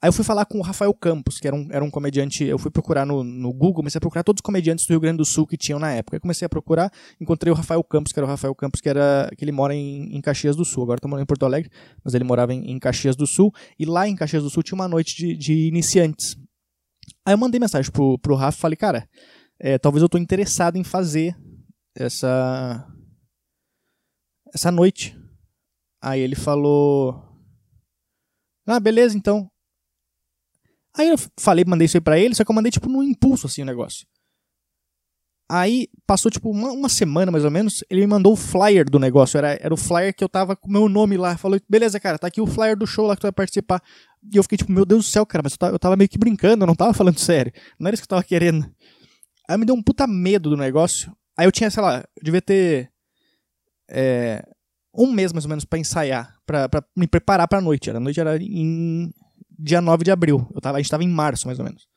Aí 0.03 0.09
eu 0.09 0.11
fui 0.11 0.25
falar 0.25 0.45
com 0.45 0.59
o 0.59 0.61
Rafael 0.61 0.93
Campos, 0.93 1.39
que 1.39 1.47
era 1.47 1.55
um, 1.55 1.65
era 1.71 1.81
um 1.81 1.89
comediante. 1.89 2.43
Eu 2.43 2.59
fui 2.59 2.69
procurar 2.69 3.05
no, 3.05 3.23
no 3.23 3.53
Google, 3.53 3.75
comecei 3.75 3.99
a 3.99 4.01
procurar 4.01 4.21
todos 4.21 4.39
os 4.39 4.43
comediantes 4.43 4.85
do 4.85 4.89
Rio 4.89 4.99
Grande 4.99 5.19
do 5.19 5.23
Sul 5.23 5.47
que 5.47 5.55
tinham 5.55 5.79
na 5.79 5.93
época. 5.93 6.17
Aí 6.17 6.19
comecei 6.19 6.45
a 6.45 6.49
procurar, 6.49 6.91
encontrei 7.21 7.53
o 7.53 7.55
Rafael 7.55 7.81
Campos, 7.85 8.11
que 8.11 8.19
era 8.19 8.25
o 8.25 8.29
Rafael 8.29 8.53
Campos, 8.53 8.81
que 8.81 8.89
era 8.89 9.31
que 9.37 9.45
ele 9.45 9.53
mora 9.53 9.73
em, 9.73 10.13
em 10.13 10.19
Caxias 10.19 10.57
do 10.57 10.65
Sul. 10.65 10.83
Agora 10.83 10.99
tá 10.99 11.07
morando 11.07 11.23
em 11.23 11.25
Porto 11.25 11.45
Alegre, 11.45 11.71
mas 12.03 12.13
ele 12.13 12.25
morava 12.25 12.53
em, 12.53 12.69
em, 12.69 12.79
Caxias 12.79 13.15
do 13.15 13.25
Sul. 13.25 13.53
E 13.79 13.85
lá 13.85 14.05
em 14.05 14.13
Caxias 14.13 14.43
do 14.43 14.49
Sul 14.49 14.61
tinha 14.61 14.75
uma 14.75 14.89
noite 14.89 15.15
de, 15.15 15.37
de 15.37 15.67
iniciantes. 15.69 16.35
Aí 17.25 17.33
eu 17.33 17.37
mandei 17.37 17.59
mensagem 17.59 17.91
pro, 17.91 18.17
pro 18.19 18.35
Rafa 18.35 18.57
e 18.57 18.61
falei, 18.61 18.75
cara, 18.75 19.09
é, 19.59 19.77
talvez 19.77 20.01
eu 20.01 20.09
tô 20.09 20.17
interessado 20.17 20.75
em 20.75 20.83
fazer 20.83 21.35
essa 21.95 22.85
essa 24.53 24.71
noite. 24.71 25.17
Aí 26.01 26.19
ele 26.19 26.35
falou: 26.35 27.23
Ah, 28.67 28.79
beleza, 28.79 29.17
então. 29.17 29.49
Aí 30.95 31.09
eu 31.09 31.15
falei, 31.39 31.65
mandei 31.65 31.85
isso 31.85 31.97
aí 31.97 32.01
pra 32.01 32.19
ele, 32.19 32.35
só 32.35 32.43
que 32.43 32.51
eu 32.51 32.55
mandei 32.55 32.71
tipo 32.71 32.87
no 32.87 33.01
impulso 33.01 33.47
assim 33.47 33.63
o 33.63 33.65
negócio. 33.65 34.05
Aí 35.49 35.87
passou 36.07 36.31
tipo 36.31 36.49
uma, 36.49 36.71
uma, 36.71 36.89
semana 36.89 37.31
mais 37.31 37.43
ou 37.43 37.51
menos, 37.51 37.83
ele 37.89 38.01
me 38.01 38.07
mandou 38.07 38.33
o 38.33 38.35
flyer 38.35 38.89
do 38.89 38.97
negócio. 38.97 39.37
Era, 39.37 39.53
era 39.61 39.73
o 39.73 39.77
flyer 39.77 40.15
que 40.15 40.23
eu 40.23 40.29
tava 40.29 40.55
com 40.55 40.67
o 40.67 40.71
meu 40.71 40.87
nome 40.87 41.17
lá. 41.17 41.37
Falou, 41.37 41.59
beleza, 41.69 41.99
cara, 41.99 42.17
tá 42.17 42.27
aqui 42.27 42.41
o 42.41 42.47
flyer 42.47 42.77
do 42.77 42.87
show 42.87 43.05
lá 43.05 43.15
que 43.15 43.21
tu 43.21 43.25
vai 43.25 43.31
participar. 43.31 43.81
E 44.31 44.37
eu 44.37 44.43
fiquei 44.43 44.57
tipo, 44.57 44.71
meu 44.71 44.85
Deus 44.85 45.05
do 45.05 45.09
céu, 45.09 45.25
cara, 45.25 45.43
mas 45.43 45.53
eu 45.53 45.57
tava, 45.57 45.75
eu 45.75 45.79
tava 45.79 45.95
meio 45.95 46.09
que 46.09 46.17
brincando, 46.17 46.63
eu 46.63 46.67
não 46.67 46.75
tava 46.75 46.93
falando 46.93 47.19
sério. 47.19 47.51
Não 47.79 47.87
era 47.87 47.93
isso 47.93 48.01
que 48.01 48.05
eu 48.05 48.15
tava 48.17 48.23
querendo. 48.23 48.65
Aí 49.49 49.57
me 49.57 49.65
deu 49.65 49.75
um 49.75 49.83
puta 49.83 50.07
medo 50.07 50.49
do 50.49 50.57
negócio. 50.57 51.15
Aí 51.37 51.45
eu 51.45 51.51
tinha, 51.51 51.69
sei 51.69 51.83
lá, 51.83 51.97
eu 51.97 52.23
devia 52.23 52.41
ter 52.41 52.89
é, 53.89 54.43
um 54.95 55.11
mês 55.11 55.33
mais 55.33 55.45
ou 55.45 55.49
menos 55.49 55.65
para 55.65 55.79
ensaiar, 55.79 56.35
para 56.45 56.83
me 56.95 57.07
preparar 57.07 57.47
pra 57.47 57.59
noite. 57.59 57.89
A 57.89 57.99
noite 57.99 58.19
era 58.19 58.37
em 58.37 59.11
dia 59.59 59.81
9 59.81 60.03
de 60.03 60.11
abril. 60.11 60.47
Eu 60.53 60.61
tava, 60.61 60.77
a 60.77 60.81
gente 60.81 60.89
tava 60.89 61.03
em 61.03 61.09
março, 61.09 61.47
mais 61.47 61.59
ou 61.59 61.65
menos. 61.65 61.87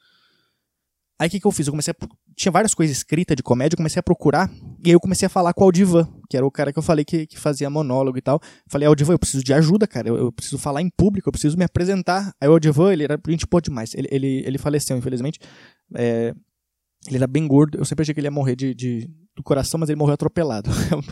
Aí 1.19 1.29
o 1.29 1.31
que, 1.31 1.41
que 1.41 1.47
eu 1.47 1.53
fiz? 1.53 1.67
Eu 1.67 1.73
comecei 1.73 1.93
a, 1.93 2.09
Tinha 2.35 2.53
várias 2.53 2.75
coisas 2.75 2.97
escritas 2.97 3.35
de 3.35 3.43
comédia, 3.43 3.75
eu 3.75 3.79
comecei 3.79 3.99
a 3.99 4.03
procurar, 4.03 4.51
e 4.85 4.89
aí 4.89 4.93
eu 4.93 5.01
comecei 5.01 5.27
a 5.27 5.29
falar 5.29 5.55
com 5.55 5.63
o 5.63 5.65
Aldivan, 5.65 6.07
que 6.29 6.37
era 6.37 6.47
o 6.47 6.51
cara 6.51 6.73
que 6.73 6.79
eu 6.79 6.83
falei 6.83 7.05
que, 7.05 7.27
que 7.27 7.39
fazia 7.39 7.71
monólogo 7.71 8.19
e 8.19 8.21
tal. 8.21 8.41
Falei, 8.69 8.87
Aldivan, 8.87 9.15
eu 9.15 9.19
preciso 9.19 9.43
de 9.43 9.55
ajuda, 9.55 9.87
cara, 9.87 10.09
eu, 10.09 10.17
eu, 10.17 10.33
preciso 10.33 10.59
falar 10.59 10.83
em 10.83 10.91
público, 10.91 11.29
eu 11.29 11.33
preciso 11.33 11.57
me 11.57 11.65
apresentar. 11.65 12.35
Aí 12.41 12.49
o 12.49 12.53
Aldivan, 12.53 12.93
ele 12.93 13.05
era 13.05 13.19
gente 13.29 13.47
pô 13.47 13.61
demais, 13.61 13.95
ele, 13.95 14.09
ele, 14.11 14.43
ele 14.47 14.59
faleceu, 14.59 14.97
infelizmente. 14.97 15.41
É, 15.95 16.35
ele 17.07 17.17
era 17.17 17.27
bem 17.27 17.47
gordo, 17.47 17.79
eu 17.79 17.85
sempre 17.85 18.03
achei 18.03 18.13
que 18.13 18.21
ele 18.21 18.27
ia 18.27 18.33
morrer 18.33 18.57
de, 18.57 18.75
de 18.75 19.11
do 19.35 19.43
coração, 19.43 19.79
mas 19.79 19.89
ele 19.89 19.99
morreu 19.99 20.15
atropelado. 20.15 20.71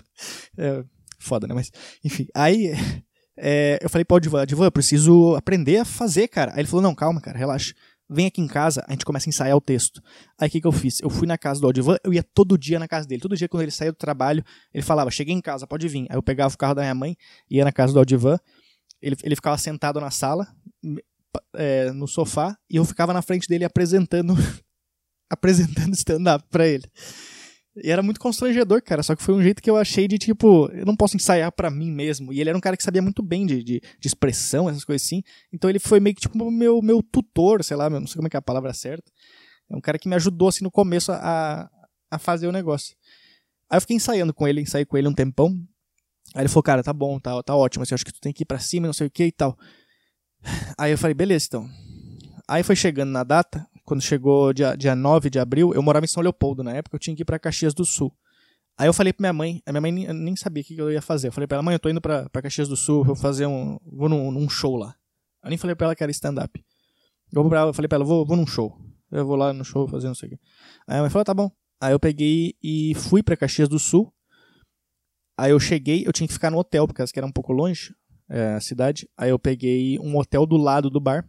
é, 0.58 0.84
foda, 1.18 1.46
né? 1.46 1.54
Mas, 1.54 1.70
enfim. 2.04 2.26
Aí 2.34 2.72
é, 3.36 3.78
eu 3.82 3.90
falei 3.90 4.04
pro 4.04 4.20
Divan, 4.20 4.46
Divan, 4.46 4.64
eu 4.66 4.72
preciso 4.72 5.34
aprender 5.34 5.78
a 5.78 5.84
fazer, 5.84 6.28
cara. 6.28 6.52
Aí 6.52 6.60
ele 6.60 6.68
falou, 6.68 6.82
não, 6.82 6.94
calma, 6.94 7.20
cara, 7.20 7.38
relaxa. 7.38 7.74
Vem 8.14 8.26
aqui 8.26 8.40
em 8.40 8.46
casa, 8.46 8.84
a 8.86 8.92
gente 8.92 9.04
começa 9.04 9.28
a 9.28 9.30
ensaiar 9.30 9.56
o 9.56 9.60
texto. 9.60 10.00
Aí 10.38 10.48
o 10.48 10.50
que, 10.50 10.60
que 10.60 10.66
eu 10.66 10.72
fiz? 10.72 11.00
Eu 11.00 11.10
fui 11.10 11.26
na 11.26 11.36
casa 11.36 11.60
do 11.60 11.66
Aldivan, 11.66 11.96
eu 12.04 12.14
ia 12.14 12.22
todo 12.22 12.56
dia 12.56 12.78
na 12.78 12.86
casa 12.86 13.08
dele. 13.08 13.20
Todo 13.20 13.36
dia, 13.36 13.48
quando 13.48 13.62
ele 13.62 13.72
saía 13.72 13.90
do 13.90 13.96
trabalho, 13.96 14.44
ele 14.72 14.82
falava: 14.82 15.10
Cheguei 15.10 15.34
em 15.34 15.40
casa, 15.40 15.66
pode 15.66 15.88
vir. 15.88 16.06
Aí 16.08 16.16
eu 16.16 16.22
pegava 16.22 16.54
o 16.54 16.56
carro 16.56 16.74
da 16.74 16.82
minha 16.82 16.94
mãe, 16.94 17.16
ia 17.50 17.64
na 17.64 17.72
casa 17.72 17.92
do 17.92 17.98
Aldivan. 17.98 18.38
Ele, 19.02 19.16
ele 19.22 19.34
ficava 19.34 19.58
sentado 19.58 20.00
na 20.00 20.10
sala, 20.10 20.46
é, 21.54 21.90
no 21.90 22.06
sofá, 22.06 22.56
e 22.70 22.76
eu 22.76 22.84
ficava 22.84 23.12
na 23.12 23.20
frente 23.20 23.48
dele 23.48 23.64
apresentando 23.64 24.34
apresentando 25.28 25.92
stand-up 25.94 26.44
pra 26.48 26.66
ele. 26.66 26.84
E 27.76 27.90
era 27.90 28.02
muito 28.02 28.20
constrangedor, 28.20 28.82
cara. 28.82 29.02
Só 29.02 29.16
que 29.16 29.22
foi 29.22 29.34
um 29.34 29.42
jeito 29.42 29.60
que 29.60 29.68
eu 29.68 29.76
achei 29.76 30.06
de, 30.06 30.16
tipo, 30.18 30.70
eu 30.72 30.86
não 30.86 30.94
posso 30.94 31.16
ensaiar 31.16 31.50
para 31.50 31.70
mim 31.70 31.90
mesmo. 31.90 32.32
E 32.32 32.40
ele 32.40 32.50
era 32.50 32.56
um 32.56 32.60
cara 32.60 32.76
que 32.76 32.82
sabia 32.82 33.02
muito 33.02 33.22
bem 33.22 33.44
de, 33.46 33.64
de, 33.64 33.80
de, 33.80 34.06
expressão, 34.06 34.68
essas 34.68 34.84
coisas 34.84 35.04
assim. 35.04 35.22
Então 35.52 35.68
ele 35.68 35.78
foi 35.78 35.98
meio 35.98 36.14
que, 36.14 36.22
tipo, 36.22 36.50
meu, 36.50 36.80
meu 36.80 37.02
tutor, 37.02 37.64
sei 37.64 37.76
lá, 37.76 37.90
não 37.90 38.06
sei 38.06 38.16
como 38.16 38.28
é 38.28 38.30
que 38.30 38.36
é 38.36 38.38
a 38.38 38.42
palavra 38.42 38.72
certa. 38.72 39.10
É 39.68 39.76
um 39.76 39.80
cara 39.80 39.98
que 39.98 40.08
me 40.08 40.14
ajudou, 40.14 40.48
assim, 40.48 40.62
no 40.62 40.70
começo 40.70 41.10
a, 41.10 41.68
a 42.10 42.18
fazer 42.18 42.46
o 42.46 42.52
negócio. 42.52 42.94
Aí 43.68 43.76
eu 43.76 43.80
fiquei 43.80 43.96
ensaiando 43.96 44.32
com 44.32 44.46
ele, 44.46 44.60
ensaiei 44.60 44.84
com 44.84 44.96
ele 44.96 45.08
um 45.08 45.14
tempão. 45.14 45.50
Aí 46.34 46.42
ele 46.42 46.48
falou, 46.48 46.62
cara, 46.62 46.82
tá 46.82 46.92
bom, 46.92 47.18
tá, 47.18 47.42
tá 47.42 47.56
ótimo, 47.56 47.82
assim, 47.82 47.94
acho 47.94 48.04
que 48.04 48.12
tu 48.12 48.20
tem 48.20 48.32
que 48.32 48.42
ir 48.42 48.46
pra 48.46 48.58
cima, 48.58 48.86
não 48.86 48.94
sei 48.94 49.06
o 49.06 49.10
que 49.10 49.24
e 49.24 49.32
tal. 49.32 49.58
Aí 50.78 50.92
eu 50.92 50.98
falei, 50.98 51.14
beleza, 51.14 51.46
então. 51.48 51.68
Aí 52.46 52.62
foi 52.62 52.76
chegando 52.76 53.10
na 53.10 53.24
data, 53.24 53.66
quando 53.84 54.00
chegou 54.00 54.52
dia, 54.52 54.76
dia 54.76 54.94
9 54.94 55.30
de 55.30 55.38
abril, 55.38 55.72
eu 55.74 55.82
morava 55.82 56.04
em 56.04 56.08
São 56.08 56.22
Leopoldo 56.22 56.62
na 56.62 56.72
época, 56.72 56.96
eu 56.96 57.00
tinha 57.00 57.14
que 57.14 57.22
ir 57.22 57.24
pra 57.24 57.38
Caxias 57.38 57.74
do 57.74 57.84
Sul. 57.84 58.12
Aí 58.76 58.88
eu 58.88 58.92
falei 58.92 59.12
pra 59.12 59.22
minha 59.22 59.32
mãe, 59.32 59.62
a 59.64 59.72
minha 59.72 59.80
mãe 59.80 59.92
nem, 59.92 60.12
nem 60.12 60.36
sabia 60.36 60.62
o 60.62 60.66
que 60.66 60.76
eu 60.76 60.90
ia 60.90 61.02
fazer. 61.02 61.28
Eu 61.28 61.32
falei 61.32 61.46
pra 61.46 61.56
ela, 61.56 61.62
mãe, 61.62 61.74
eu 61.74 61.78
tô 61.78 61.88
indo 61.88 62.00
pra, 62.00 62.28
pra 62.28 62.42
Caxias 62.42 62.68
do 62.68 62.76
Sul, 62.76 63.04
vou 63.04 63.14
fazer 63.14 63.46
um. 63.46 63.78
vou 63.86 64.08
num, 64.08 64.32
num 64.32 64.48
show 64.48 64.76
lá. 64.76 64.96
Eu 65.44 65.50
nem 65.50 65.58
falei 65.58 65.76
pra 65.76 65.86
ela 65.86 65.94
que 65.94 66.02
era 66.02 66.10
stand-up. 66.10 66.64
Eu, 67.32 67.42
eu 67.42 67.74
falei 67.74 67.88
pra 67.88 67.96
ela, 67.96 68.04
vou, 68.04 68.26
vou 68.26 68.36
num 68.36 68.46
show. 68.46 68.76
Eu 69.12 69.24
vou 69.24 69.36
lá 69.36 69.52
no 69.52 69.64
show 69.64 69.86
fazer 69.86 70.08
não 70.08 70.14
sei 70.14 70.28
o 70.28 70.30
quê. 70.32 70.38
Aí 70.88 70.98
a 70.98 71.02
mãe 71.02 71.10
falou, 71.10 71.24
tá 71.24 71.34
bom. 71.34 71.50
Aí 71.80 71.92
eu 71.92 72.00
peguei 72.00 72.54
e 72.62 72.94
fui 72.96 73.22
pra 73.22 73.36
Caxias 73.36 73.68
do 73.68 73.78
Sul. 73.78 74.12
Aí 75.36 75.50
eu 75.50 75.60
cheguei, 75.60 76.06
eu 76.06 76.12
tinha 76.12 76.26
que 76.26 76.32
ficar 76.32 76.50
no 76.50 76.58
hotel, 76.58 76.86
porque 76.86 77.02
era 77.16 77.26
um 77.26 77.32
pouco 77.32 77.52
longe, 77.52 77.94
é, 78.28 78.54
a 78.54 78.60
cidade. 78.60 79.08
Aí 79.16 79.30
eu 79.30 79.38
peguei 79.38 79.98
um 79.98 80.16
hotel 80.16 80.46
do 80.46 80.56
lado 80.56 80.88
do 80.90 81.00
bar. 81.00 81.28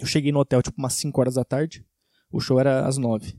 Eu 0.00 0.06
cheguei 0.06 0.32
no 0.32 0.40
hotel 0.40 0.62
tipo 0.62 0.78
umas 0.78 0.94
5 0.94 1.20
horas 1.20 1.34
da 1.34 1.44
tarde. 1.44 1.84
O 2.32 2.40
show 2.40 2.58
era 2.58 2.86
às 2.86 2.96
9. 2.96 3.36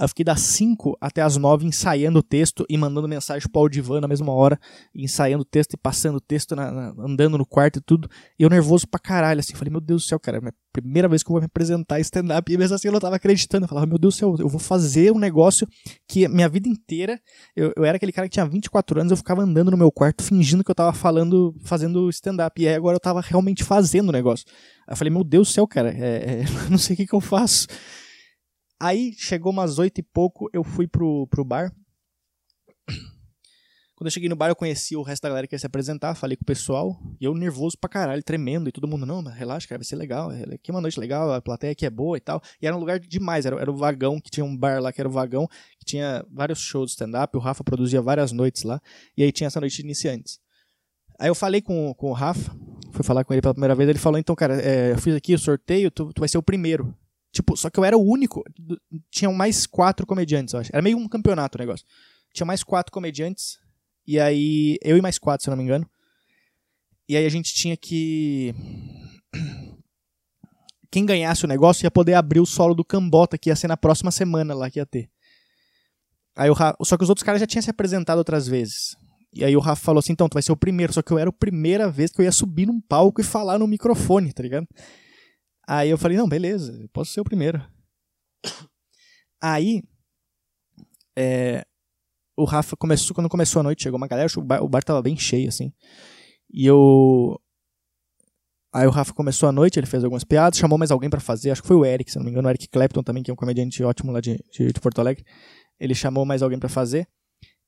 Eu 0.00 0.08
fiquei 0.08 0.24
das 0.24 0.40
5 0.40 0.96
até 1.00 1.20
as 1.20 1.36
9 1.36 1.66
ensaiando 1.66 2.18
o 2.20 2.22
texto 2.22 2.64
e 2.68 2.78
mandando 2.78 3.06
mensagem 3.06 3.46
pro 3.50 3.60
Aldivan 3.60 4.00
na 4.00 4.08
mesma 4.08 4.32
hora, 4.32 4.58
ensaiando 4.94 5.42
o 5.42 5.44
texto 5.44 5.74
e 5.74 5.76
passando 5.76 6.16
o 6.16 6.20
texto, 6.20 6.56
na, 6.56 6.72
na, 6.72 6.94
andando 6.98 7.36
no 7.36 7.44
quarto 7.44 7.78
e 7.78 7.82
tudo. 7.82 8.08
E 8.38 8.42
eu 8.42 8.48
nervoso 8.48 8.88
pra 8.88 8.98
caralho, 8.98 9.40
assim. 9.40 9.54
Falei, 9.54 9.70
meu 9.70 9.80
Deus 9.80 10.04
do 10.04 10.08
céu, 10.08 10.18
cara, 10.18 10.38
é 10.38 10.48
a 10.48 10.52
primeira 10.72 11.08
vez 11.08 11.22
que 11.22 11.30
eu 11.30 11.34
vou 11.34 11.40
me 11.40 11.46
apresentar 11.46 12.00
stand-up. 12.00 12.50
E 12.50 12.56
mesmo 12.56 12.74
assim 12.74 12.88
eu 12.88 12.92
não 12.92 13.00
tava 13.00 13.16
acreditando. 13.16 13.64
Eu 13.64 13.68
falava, 13.68 13.86
meu 13.86 13.98
Deus 13.98 14.14
do 14.14 14.18
céu, 14.18 14.34
eu 14.38 14.48
vou 14.48 14.58
fazer 14.58 15.12
um 15.12 15.18
negócio 15.18 15.68
que 16.08 16.26
minha 16.26 16.48
vida 16.48 16.68
inteira. 16.68 17.20
Eu, 17.54 17.72
eu 17.76 17.84
era 17.84 17.96
aquele 17.96 18.12
cara 18.12 18.26
que 18.28 18.32
tinha 18.32 18.46
24 18.46 18.98
anos, 18.98 19.10
eu 19.10 19.16
ficava 19.16 19.42
andando 19.42 19.70
no 19.70 19.76
meu 19.76 19.92
quarto 19.92 20.22
fingindo 20.22 20.64
que 20.64 20.70
eu 20.70 20.74
tava 20.74 20.94
falando, 20.94 21.54
fazendo 21.64 22.08
stand-up. 22.08 22.60
E 22.60 22.66
aí 22.66 22.74
agora 22.74 22.96
eu 22.96 23.00
tava 23.00 23.20
realmente 23.20 23.62
fazendo 23.62 24.08
o 24.08 24.12
negócio. 24.12 24.46
Aí 24.86 24.94
eu 24.94 24.96
falei, 24.96 25.12
meu 25.12 25.22
Deus 25.22 25.48
do 25.48 25.52
céu, 25.52 25.66
cara, 25.66 25.90
é, 25.90 26.40
é, 26.40 26.44
não 26.70 26.78
sei 26.78 26.94
o 26.94 26.96
que, 26.96 27.06
que 27.06 27.14
eu 27.14 27.20
faço. 27.20 27.66
Aí 28.82 29.12
chegou 29.16 29.52
umas 29.52 29.78
oito 29.78 29.98
e 29.98 30.02
pouco, 30.02 30.50
eu 30.52 30.64
fui 30.64 30.88
pro, 30.88 31.28
pro 31.28 31.44
bar. 31.44 31.72
Quando 33.94 34.08
eu 34.08 34.10
cheguei 34.10 34.28
no 34.28 34.34
bar, 34.34 34.48
eu 34.48 34.56
conheci 34.56 34.96
o 34.96 35.02
resto 35.02 35.22
da 35.22 35.28
galera 35.28 35.46
que 35.46 35.54
ia 35.54 35.58
se 35.60 35.64
apresentar, 35.64 36.16
falei 36.16 36.36
com 36.36 36.42
o 36.42 36.46
pessoal, 36.46 37.00
e 37.20 37.24
eu 37.24 37.32
nervoso 37.32 37.78
pra 37.78 37.88
caralho, 37.88 38.24
tremendo, 38.24 38.68
e 38.68 38.72
todo 38.72 38.88
mundo, 38.88 39.06
não, 39.06 39.22
relaxa, 39.22 39.68
cara, 39.68 39.78
vai 39.78 39.84
ser 39.84 39.94
legal, 39.94 40.30
aqui 40.30 40.68
é 40.68 40.74
uma 40.74 40.80
noite 40.80 40.98
legal, 40.98 41.32
a 41.32 41.40
plateia 41.40 41.70
aqui 41.70 41.86
é 41.86 41.90
boa 41.90 42.16
e 42.16 42.20
tal. 42.20 42.42
E 42.60 42.66
era 42.66 42.74
um 42.74 42.80
lugar 42.80 42.98
demais, 42.98 43.46
era, 43.46 43.54
era 43.60 43.70
o 43.70 43.76
vagão, 43.76 44.20
que 44.20 44.32
tinha 44.32 44.44
um 44.44 44.56
bar 44.56 44.82
lá 44.82 44.92
que 44.92 45.00
era 45.00 45.08
o 45.08 45.12
vagão, 45.12 45.46
que 45.78 45.84
tinha 45.84 46.26
vários 46.28 46.58
shows 46.58 46.86
de 46.86 46.94
stand-up, 46.94 47.36
o 47.36 47.40
Rafa 47.40 47.62
produzia 47.62 48.02
várias 48.02 48.32
noites 48.32 48.64
lá, 48.64 48.82
e 49.16 49.22
aí 49.22 49.30
tinha 49.30 49.46
essa 49.46 49.60
noite 49.60 49.76
de 49.76 49.82
iniciantes. 49.82 50.40
Aí 51.20 51.28
eu 51.28 51.36
falei 51.36 51.62
com, 51.62 51.94
com 51.94 52.10
o 52.10 52.12
Rafa, 52.12 52.52
fui 52.90 53.04
falar 53.04 53.22
com 53.22 53.32
ele 53.32 53.42
pela 53.42 53.54
primeira 53.54 53.76
vez, 53.76 53.88
ele 53.88 54.00
falou, 54.00 54.18
então, 54.18 54.34
cara, 54.34 54.60
é, 54.60 54.90
eu 54.90 54.98
fiz 54.98 55.14
aqui 55.14 55.34
o 55.34 55.38
sorteio, 55.38 55.88
tu, 55.88 56.12
tu 56.12 56.18
vai 56.18 56.28
ser 56.28 56.38
o 56.38 56.42
primeiro. 56.42 56.92
Tipo, 57.32 57.56
só 57.56 57.70
que 57.70 57.80
eu 57.80 57.84
era 57.84 57.96
o 57.96 58.02
único. 58.02 58.44
Tinham 59.10 59.32
mais 59.32 59.66
quatro 59.66 60.06
comediantes, 60.06 60.52
eu 60.52 60.60
acho. 60.60 60.70
Era 60.72 60.82
meio 60.82 60.98
um 60.98 61.08
campeonato 61.08 61.56
o 61.56 61.60
negócio. 61.60 61.86
Tinha 62.32 62.46
mais 62.46 62.62
quatro 62.62 62.92
comediantes. 62.92 63.58
E 64.06 64.20
aí. 64.20 64.78
Eu 64.82 64.98
e 64.98 65.00
mais 65.00 65.18
quatro, 65.18 65.42
se 65.42 65.48
eu 65.48 65.52
não 65.52 65.56
me 65.56 65.64
engano. 65.64 65.88
E 67.08 67.16
aí 67.16 67.24
a 67.24 67.30
gente 67.30 67.54
tinha 67.54 67.76
que. 67.76 68.54
Quem 70.90 71.06
ganhasse 71.06 71.46
o 71.46 71.48
negócio 71.48 71.86
ia 71.86 71.90
poder 71.90 72.12
abrir 72.14 72.40
o 72.40 72.44
solo 72.46 72.74
do 72.74 72.84
Cambota, 72.84 73.38
que 73.38 73.48
ia 73.48 73.56
ser 73.56 73.66
na 73.66 73.78
próxima 73.78 74.10
semana 74.10 74.54
lá 74.54 74.70
que 74.70 74.78
ia 74.78 74.84
ter. 74.84 75.08
Aí 76.36 76.50
o 76.50 76.52
Rafa... 76.52 76.76
Só 76.84 76.98
que 76.98 77.04
os 77.04 77.08
outros 77.08 77.24
caras 77.24 77.40
já 77.40 77.46
tinham 77.46 77.62
se 77.62 77.70
apresentado 77.70 78.18
outras 78.18 78.46
vezes. 78.46 78.94
E 79.32 79.42
aí 79.42 79.56
o 79.56 79.60
Rafa 79.60 79.82
falou 79.82 80.00
assim: 80.00 80.12
então, 80.12 80.28
tu 80.28 80.34
vai 80.34 80.42
ser 80.42 80.52
o 80.52 80.56
primeiro. 80.56 80.92
Só 80.92 81.00
que 81.00 81.10
eu 81.10 81.18
era 81.18 81.30
a 81.30 81.32
primeira 81.32 81.90
vez 81.90 82.10
que 82.12 82.20
eu 82.20 82.24
ia 82.24 82.32
subir 82.32 82.66
num 82.66 82.78
palco 82.78 83.22
e 83.22 83.24
falar 83.24 83.58
no 83.58 83.66
microfone, 83.66 84.34
tá 84.34 84.42
ligado? 84.42 84.68
Aí 85.66 85.90
eu 85.90 85.98
falei, 85.98 86.16
não, 86.16 86.28
beleza, 86.28 86.88
posso 86.92 87.12
ser 87.12 87.20
o 87.20 87.24
primeiro. 87.24 87.64
Aí, 89.40 89.82
é, 91.16 91.64
o 92.36 92.44
Rafa 92.44 92.76
começou, 92.76 93.14
quando 93.14 93.28
começou 93.28 93.60
a 93.60 93.62
noite, 93.62 93.82
chegou 93.82 93.96
uma 93.96 94.08
galera, 94.08 94.28
o 94.36 94.42
bar, 94.42 94.62
o 94.62 94.68
bar 94.68 94.82
tava 94.82 95.02
bem 95.02 95.16
cheio, 95.16 95.48
assim. 95.48 95.72
E 96.52 96.66
eu. 96.66 97.38
Aí 98.74 98.86
o 98.86 98.90
Rafa 98.90 99.12
começou 99.12 99.48
a 99.48 99.52
noite, 99.52 99.78
ele 99.78 99.86
fez 99.86 100.02
algumas 100.02 100.24
piadas, 100.24 100.58
chamou 100.58 100.78
mais 100.78 100.90
alguém 100.90 101.10
para 101.10 101.20
fazer, 101.20 101.50
acho 101.50 101.60
que 101.60 101.68
foi 101.68 101.76
o 101.76 101.84
Eric, 101.84 102.10
se 102.10 102.16
não 102.16 102.24
me 102.24 102.30
engano, 102.30 102.48
o 102.48 102.50
Eric 102.50 102.68
Clapton 102.68 103.02
também, 103.02 103.22
que 103.22 103.30
é 103.30 103.34
um 103.34 103.36
comediante 103.36 103.82
ótimo 103.84 104.10
lá 104.12 104.20
de, 104.20 104.42
de, 104.50 104.72
de 104.72 104.80
Porto 104.80 104.98
Alegre. 104.98 105.24
Ele 105.78 105.94
chamou 105.94 106.24
mais 106.24 106.42
alguém 106.42 106.58
para 106.58 106.70
fazer. 106.70 107.06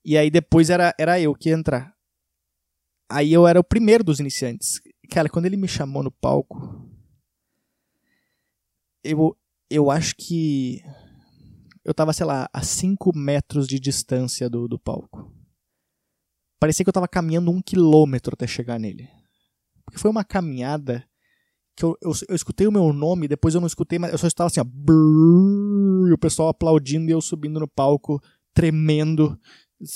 E 0.03 0.17
aí 0.17 0.31
depois 0.31 0.69
era, 0.69 0.93
era 0.99 1.19
eu 1.19 1.35
que 1.35 1.49
ia 1.49 1.55
entrar. 1.55 1.93
Aí 3.09 3.31
eu 3.31 3.45
era 3.45 3.59
o 3.59 3.63
primeiro 3.63 4.03
dos 4.03 4.19
iniciantes. 4.19 4.81
Cara, 5.11 5.29
quando 5.29 5.45
ele 5.45 5.57
me 5.57 5.67
chamou 5.67 6.01
no 6.01 6.11
palco, 6.11 6.89
eu, 9.05 9.37
eu 9.69 9.91
acho 9.91 10.15
que 10.17 10.81
eu 11.83 11.93
tava, 11.93 12.11
sei 12.13 12.25
lá, 12.25 12.49
a 12.51 12.63
5 12.63 13.15
metros 13.15 13.67
de 13.67 13.79
distância 13.79 14.49
do, 14.49 14.67
do 14.67 14.79
palco. 14.79 15.31
Parecia 16.59 16.83
que 16.83 16.89
eu 16.89 16.93
tava 16.93 17.07
caminhando 17.07 17.51
um 17.51 17.61
quilômetro 17.61 18.33
até 18.33 18.47
chegar 18.47 18.79
nele. 18.79 19.07
Porque 19.85 19.99
foi 19.99 20.09
uma 20.09 20.23
caminhada 20.23 21.07
que 21.75 21.85
eu, 21.85 21.95
eu, 22.01 22.11
eu 22.29 22.35
escutei 22.35 22.65
o 22.65 22.71
meu 22.71 22.91
nome, 22.91 23.27
depois 23.27 23.53
eu 23.53 23.61
não 23.61 23.67
escutei, 23.67 23.99
mas 23.99 24.11
eu 24.11 24.17
só 24.17 24.25
estava 24.25 24.47
assim, 24.47 24.61
ó, 24.61 24.63
brrr, 24.63 26.09
e 26.09 26.13
o 26.13 26.17
pessoal 26.17 26.49
aplaudindo 26.49 27.09
e 27.09 27.13
eu 27.13 27.21
subindo 27.21 27.59
no 27.59 27.67
palco, 27.67 28.19
tremendo, 28.53 29.37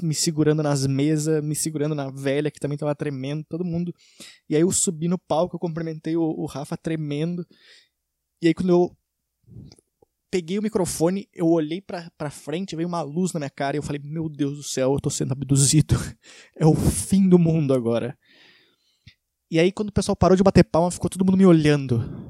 me 0.04 0.14
segurando 0.14 0.62
nas 0.62 0.86
mesas, 0.86 1.42
me 1.44 1.56
segurando 1.56 1.96
na 1.96 2.12
velha 2.12 2.52
que 2.52 2.60
também 2.60 2.76
estava 2.76 2.94
tremendo, 2.94 3.46
todo 3.48 3.64
mundo. 3.64 3.94
E 4.50 4.56
aí 4.56 4.62
eu 4.62 4.72
subi 4.72 5.08
no 5.08 5.18
palco, 5.18 5.56
eu 5.56 5.60
cumprimentei 5.60 6.18
o, 6.18 6.22
o 6.22 6.46
Rafa 6.46 6.78
tremendo. 6.78 7.46
E 8.42 8.48
aí 8.48 8.54
quando 8.54 8.70
eu 8.70 8.98
peguei 10.32 10.60
o 10.60 10.62
microfone, 10.62 11.28
eu 11.34 11.48
olhei 11.48 11.82
pra, 11.82 12.10
pra 12.18 12.30
frente, 12.30 12.76
veio 12.76 12.88
uma 12.88 13.02
luz 13.02 13.34
na 13.34 13.40
minha 13.40 13.50
cara 13.50 13.76
e 13.76 13.80
eu 13.80 13.84
falei, 13.84 14.02
meu 14.04 14.30
Deus 14.30 14.58
do 14.58 14.64
céu, 14.64 14.94
eu 14.94 15.00
tô 15.00 15.10
sendo 15.10 15.32
abduzido. 15.32 15.96
é 16.56 16.66
o 16.66 16.76
fim 16.76 17.28
do 17.28 17.40
mundo 17.40 17.74
agora. 17.74 18.18
E 19.52 19.60
aí 19.60 19.72
quando 19.72 19.90
o 19.90 19.94
pessoal 19.94 20.16
parou 20.16 20.38
de 20.38 20.44
bater 20.44 20.64
palma, 20.64 20.92
ficou 20.92 21.10
todo 21.10 21.26
mundo 21.26 21.38
me 21.38 21.46
olhando. 21.46 22.30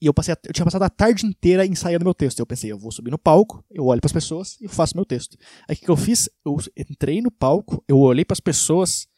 E 0.00 0.06
eu, 0.06 0.14
passei 0.14 0.34
eu 0.44 0.52
tinha 0.52 0.64
passado 0.64 0.82
a 0.82 0.90
tarde 0.90 1.26
inteira 1.26 1.66
ensaiando 1.66 2.04
meu 2.04 2.14
texto. 2.14 2.38
Eu 2.38 2.46
pensei, 2.46 2.70
eu 2.70 2.78
vou 2.78 2.92
subir 2.92 3.10
no 3.10 3.18
palco, 3.18 3.64
eu 3.70 3.84
olho 3.86 4.00
para 4.00 4.06
as 4.06 4.12
pessoas 4.12 4.56
e 4.60 4.68
faço 4.68 4.96
meu 4.96 5.04
texto. 5.04 5.36
Aí 5.68 5.74
o 5.74 5.78
que 5.78 5.88
eu 5.88 5.96
fiz? 5.96 6.28
Eu 6.44 6.56
entrei 6.76 7.20
no 7.20 7.30
palco, 7.30 7.82
eu 7.88 7.98
olhei 7.98 8.24
para 8.24 8.34
as 8.34 8.40
pessoas 8.40 9.08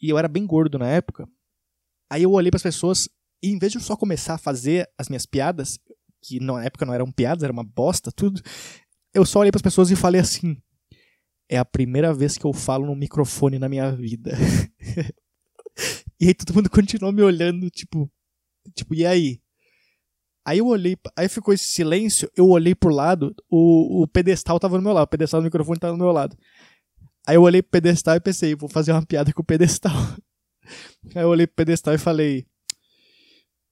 e 0.00 0.08
eu 0.08 0.18
era 0.18 0.28
bem 0.28 0.46
gordo 0.46 0.78
na 0.78 0.88
época. 0.88 1.28
Aí 2.10 2.22
eu 2.22 2.32
olhei 2.32 2.50
para 2.50 2.56
as 2.56 2.62
pessoas 2.62 3.08
e 3.42 3.50
em 3.50 3.58
vez 3.58 3.72
de 3.72 3.78
eu 3.78 3.82
só 3.82 3.96
começar 3.96 4.34
a 4.34 4.38
fazer 4.38 4.88
as 4.98 5.08
minhas 5.08 5.26
piadas, 5.26 5.78
que 6.22 6.40
na 6.40 6.64
época 6.64 6.84
não 6.84 6.94
eram 6.94 7.10
piadas, 7.10 7.42
era 7.44 7.52
uma 7.52 7.64
bosta, 7.64 8.10
tudo, 8.10 8.40
eu 9.14 9.24
só 9.24 9.40
olhei 9.40 9.50
para 9.50 9.58
as 9.58 9.62
pessoas 9.62 9.90
e 9.90 9.96
falei 9.96 10.20
assim: 10.20 10.56
é 11.48 11.58
a 11.58 11.64
primeira 11.64 12.12
vez 12.12 12.36
que 12.36 12.44
eu 12.44 12.52
falo 12.52 12.86
no 12.86 12.94
microfone 12.94 13.58
na 13.58 13.68
minha 13.68 13.90
vida. 13.90 14.32
e 16.20 16.28
aí 16.28 16.34
todo 16.34 16.54
mundo 16.54 16.70
continuou 16.70 17.12
me 17.12 17.22
olhando, 17.22 17.70
tipo, 17.70 18.10
tipo, 18.74 18.94
e 18.94 19.06
aí? 19.06 19.40
Aí 20.44 20.58
eu 20.58 20.66
olhei, 20.66 20.96
aí 21.16 21.28
ficou 21.28 21.52
esse 21.52 21.64
silêncio, 21.64 22.30
eu 22.34 22.48
olhei 22.48 22.74
pro 22.74 22.94
lado, 22.94 23.34
o, 23.50 24.02
o 24.02 24.08
pedestal 24.08 24.58
tava 24.58 24.76
no 24.76 24.82
meu 24.82 24.92
lado, 24.92 25.04
o 25.04 25.08
pedestal 25.08 25.40
do 25.40 25.44
microfone 25.44 25.78
tava 25.78 25.92
no 25.92 26.02
meu 26.02 26.12
lado. 26.12 26.36
Aí 27.26 27.36
eu 27.36 27.42
olhei 27.42 27.60
pro 27.60 27.72
pedestal 27.72 28.16
e 28.16 28.20
pensei, 28.20 28.54
vou 28.54 28.68
fazer 28.68 28.92
uma 28.92 29.04
piada 29.04 29.32
com 29.32 29.42
o 29.42 29.44
pedestal. 29.44 29.92
Aí 31.14 31.22
eu 31.22 31.28
olhei 31.28 31.46
pro 31.46 31.56
pedestal 31.56 31.94
e 31.94 31.98
falei, 31.98 32.46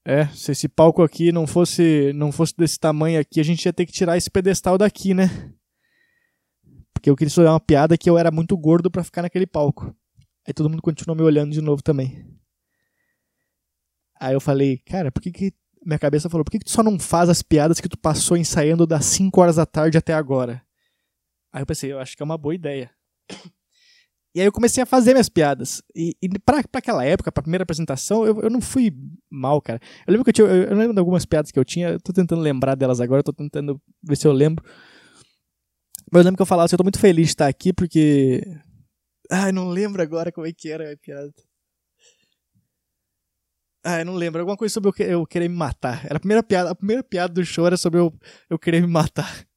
é, 0.07 0.25
se 0.27 0.53
esse 0.53 0.69
palco 0.69 1.03
aqui 1.03 1.33
não 1.33 1.45
fosse, 1.45 2.13
não 2.13 2.31
fosse 2.31 2.55
desse 2.55 2.79
tamanho 2.79 3.19
aqui, 3.19 3.41
a 3.41 3.43
gente 3.43 3.65
ia 3.65 3.73
ter 3.73 3.85
que 3.85 3.91
tirar 3.91 4.15
esse 4.15 4.31
pedestal 4.31 4.77
daqui, 4.77 5.13
né? 5.13 5.53
Porque 6.93 7.09
eu 7.09 7.15
queria 7.15 7.29
fazer 7.29 7.49
uma 7.49 7.59
piada 7.59 7.97
que 7.97 8.09
eu 8.09 8.17
era 8.17 8.31
muito 8.31 8.55
gordo 8.55 8.89
para 8.89 9.03
ficar 9.03 9.23
naquele 9.23 9.45
palco. 9.45 9.93
Aí 10.47 10.53
todo 10.53 10.69
mundo 10.69 10.81
continuou 10.81 11.13
me 11.13 11.23
olhando 11.23 11.51
de 11.51 11.59
novo 11.59 11.83
também. 11.83 12.25
Aí 14.17 14.33
eu 14.33 14.39
falei, 14.39 14.77
cara, 14.77 15.11
por 15.11 15.21
que 15.21 15.29
que 15.29 15.53
minha 15.85 15.99
cabeça 15.99 16.29
falou: 16.29 16.45
por 16.45 16.51
que, 16.51 16.59
que 16.59 16.65
tu 16.65 16.71
só 16.71 16.81
não 16.81 16.97
faz 16.97 17.27
as 17.27 17.41
piadas 17.41 17.81
que 17.81 17.89
tu 17.89 17.97
passou 17.97 18.37
ensaiando 18.37 18.87
das 18.87 19.03
5 19.07 19.41
horas 19.41 19.57
da 19.57 19.65
tarde 19.65 19.97
até 19.97 20.13
agora? 20.13 20.65
Aí 21.51 21.61
eu 21.61 21.65
pensei, 21.65 21.91
eu 21.91 21.99
acho 21.99 22.15
que 22.15 22.23
é 22.23 22.25
uma 22.25 22.37
boa 22.37 22.55
ideia. 22.55 22.89
E 24.37 24.39
aí 24.39 24.45
eu 24.45 24.51
comecei 24.51 24.83
a 24.83 24.85
fazer 24.85 25.13
minhas 25.13 25.29
piadas. 25.29 25.81
E, 25.95 26.15
e 26.21 26.29
pra, 26.37 26.61
pra 26.61 26.77
aquela 26.77 27.03
época, 27.03 27.31
pra 27.31 27.41
primeira 27.41 27.63
apresentação, 27.63 28.23
eu, 28.23 28.39
eu 28.41 28.51
não 28.51 28.61
fui 28.61 28.93
mal, 29.31 29.59
cara. 29.59 29.79
Eu 30.05 30.11
lembro 30.11 30.23
que 30.23 30.29
eu 30.29 30.33
tinha. 30.33 30.47
Eu, 30.47 30.63
eu 30.65 30.77
lembro 30.77 30.93
de 30.93 30.99
algumas 30.99 31.25
piadas 31.25 31.49
que 31.49 31.57
eu 31.57 31.65
tinha. 31.65 31.89
Eu 31.89 31.99
tô 31.99 32.13
tentando 32.13 32.39
lembrar 32.39 32.75
delas 32.75 33.01
agora, 33.01 33.23
tô 33.23 33.33
tentando 33.33 33.81
ver 34.03 34.15
se 34.15 34.27
eu 34.27 34.31
lembro. 34.31 34.63
Mas 36.11 36.19
eu 36.19 36.25
lembro 36.25 36.35
que 36.37 36.41
eu 36.43 36.45
falava 36.45 36.65
assim, 36.65 36.75
eu 36.75 36.77
tô 36.77 36.83
muito 36.83 36.99
feliz 36.99 37.25
de 37.25 37.31
estar 37.31 37.47
aqui 37.47 37.73
porque. 37.73 38.43
Ai, 39.31 39.51
não 39.51 39.69
lembro 39.69 40.03
agora 40.03 40.31
como 40.31 40.45
é 40.45 40.53
que 40.53 40.69
era 40.69 40.93
a 40.93 40.97
piada. 40.97 41.33
Ah, 43.83 44.05
não 44.05 44.13
lembro. 44.13 44.39
Alguma 44.39 44.55
coisa 44.55 44.71
sobre 44.71 44.91
eu, 44.99 45.09
eu 45.09 45.25
querer 45.25 45.49
me 45.49 45.55
matar. 45.55 46.05
Era 46.05 46.17
a 46.17 46.19
primeira 46.19 46.43
piada. 46.43 46.69
A 46.69 46.75
primeira 46.75 47.01
piada 47.01 47.33
do 47.33 47.43
show 47.43 47.65
era 47.65 47.75
sobre 47.75 47.99
eu, 47.99 48.13
eu 48.51 48.59
querer 48.59 48.81
me 48.81 48.87
matar. 48.87 49.47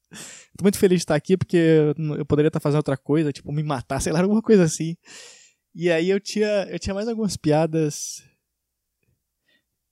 Tô 0.61 0.65
muito 0.65 0.79
feliz 0.79 0.99
de 0.99 1.05
estar 1.05 1.15
aqui 1.15 1.39
porque 1.39 1.95
eu 2.19 2.27
poderia 2.27 2.49
estar 2.49 2.61
fazendo 2.61 2.81
outra 2.81 2.95
coisa, 2.95 3.33
tipo 3.33 3.51
me 3.51 3.63
matar, 3.63 3.99
sei 3.99 4.13
lá, 4.13 4.21
alguma 4.21 4.43
coisa 4.43 4.65
assim. 4.65 4.95
E 5.75 5.91
aí 5.91 6.11
eu 6.11 6.21
tinha, 6.21 6.69
eu 6.69 6.79
tinha 6.79 6.93
mais 6.93 7.09
algumas 7.09 7.35
piadas. 7.35 8.23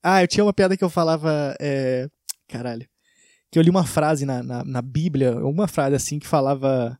Ah, 0.03 0.21
eu 0.21 0.27
tinha 0.27 0.43
uma 0.43 0.53
piada 0.53 0.77
que 0.77 0.83
eu 0.83 0.89
falava. 0.89 1.55
É... 1.59 2.07
Caralho. 2.47 2.87
Que 3.51 3.57
eu 3.57 3.63
li 3.63 3.69
uma 3.71 3.83
frase 3.83 4.27
na, 4.27 4.43
na, 4.43 4.63
na 4.63 4.81
Bíblia, 4.83 5.37
uma 5.43 5.67
frase 5.67 5.95
assim 5.95 6.19
que 6.19 6.27
falava. 6.27 6.95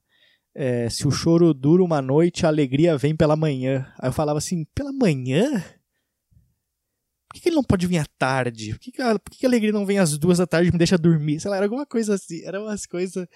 É, 0.56 0.90
se 0.90 1.08
o 1.08 1.12
choro 1.12 1.54
dura 1.54 1.84
uma 1.84 2.02
noite, 2.02 2.48
a 2.48 2.50
alegria 2.50 2.98
vem 2.98 3.16
pela 3.16 3.36
manhã. 3.36 3.86
Aí 4.00 4.10
eu 4.10 4.14
falava 4.14 4.40
assim, 4.40 4.66
pela 4.74 4.92
manhã? 4.92 5.64
Por 7.30 7.36
que, 7.36 7.42
que, 7.42 7.50
ele 7.50 7.56
não 7.56 7.64
pode 7.64 7.86
vir 7.86 8.00
à 8.00 8.06
tarde? 8.18 8.72
Por 8.72 8.80
que, 8.80 8.92
que, 8.92 9.04
por 9.04 9.32
que, 9.32 9.38
que 9.38 9.46
a 9.46 9.50
alegria 9.50 9.72
não 9.72 9.86
vem 9.86 10.00
às 10.00 10.18
duas 10.18 10.40
da 10.40 10.48
tarde 10.48 10.70
e 10.70 10.72
me 10.72 10.80
deixa 10.80 10.98
dormir? 10.98 11.40
Sei 11.40 11.50
lá, 11.50 11.58
era 11.58 11.66
alguma 11.68 11.86
coisa 11.86 12.16
assim. 12.16 12.44
Era 12.44 12.60
umas 12.60 12.88
coisas. 12.88 13.28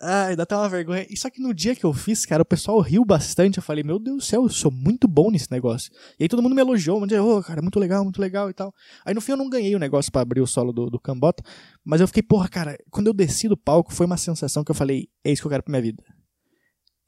Ai, 0.00 0.36
dá 0.36 0.44
até 0.44 0.54
uma 0.54 0.68
vergonha. 0.68 1.04
E 1.10 1.16
só 1.16 1.28
que 1.28 1.42
no 1.42 1.52
dia 1.52 1.74
que 1.74 1.84
eu 1.84 1.92
fiz, 1.92 2.24
cara, 2.24 2.42
o 2.42 2.46
pessoal 2.46 2.78
riu 2.78 3.04
bastante. 3.04 3.58
Eu 3.58 3.62
falei, 3.62 3.82
meu 3.82 3.98
Deus 3.98 4.16
do 4.18 4.22
céu, 4.22 4.44
eu 4.44 4.48
sou 4.48 4.70
muito 4.70 5.08
bom 5.08 5.32
nesse 5.32 5.50
negócio. 5.50 5.90
E 6.16 6.22
aí 6.22 6.28
todo 6.28 6.40
mundo 6.40 6.54
me 6.54 6.60
elogiou, 6.60 7.00
me 7.00 7.08
disse, 7.08 7.18
ô, 7.18 7.38
oh, 7.38 7.42
cara, 7.42 7.60
muito 7.60 7.80
legal, 7.80 8.04
muito 8.04 8.20
legal 8.20 8.48
e 8.48 8.54
tal. 8.54 8.72
Aí 9.04 9.12
no 9.12 9.20
fim 9.20 9.32
eu 9.32 9.36
não 9.36 9.50
ganhei 9.50 9.74
o 9.74 9.78
negócio 9.80 10.12
para 10.12 10.22
abrir 10.22 10.40
o 10.40 10.46
solo 10.46 10.72
do, 10.72 10.88
do 10.88 11.00
Cambota, 11.00 11.42
mas 11.84 12.00
eu 12.00 12.06
fiquei, 12.06 12.22
porra, 12.22 12.48
cara, 12.48 12.78
quando 12.90 13.08
eu 13.08 13.12
desci 13.12 13.48
do 13.48 13.56
palco, 13.56 13.92
foi 13.92 14.06
uma 14.06 14.16
sensação 14.16 14.62
que 14.62 14.70
eu 14.70 14.76
falei, 14.76 15.08
é 15.24 15.32
isso 15.32 15.42
que 15.42 15.46
eu 15.46 15.50
quero 15.50 15.64
pra 15.64 15.72
minha 15.72 15.82
vida. 15.82 16.04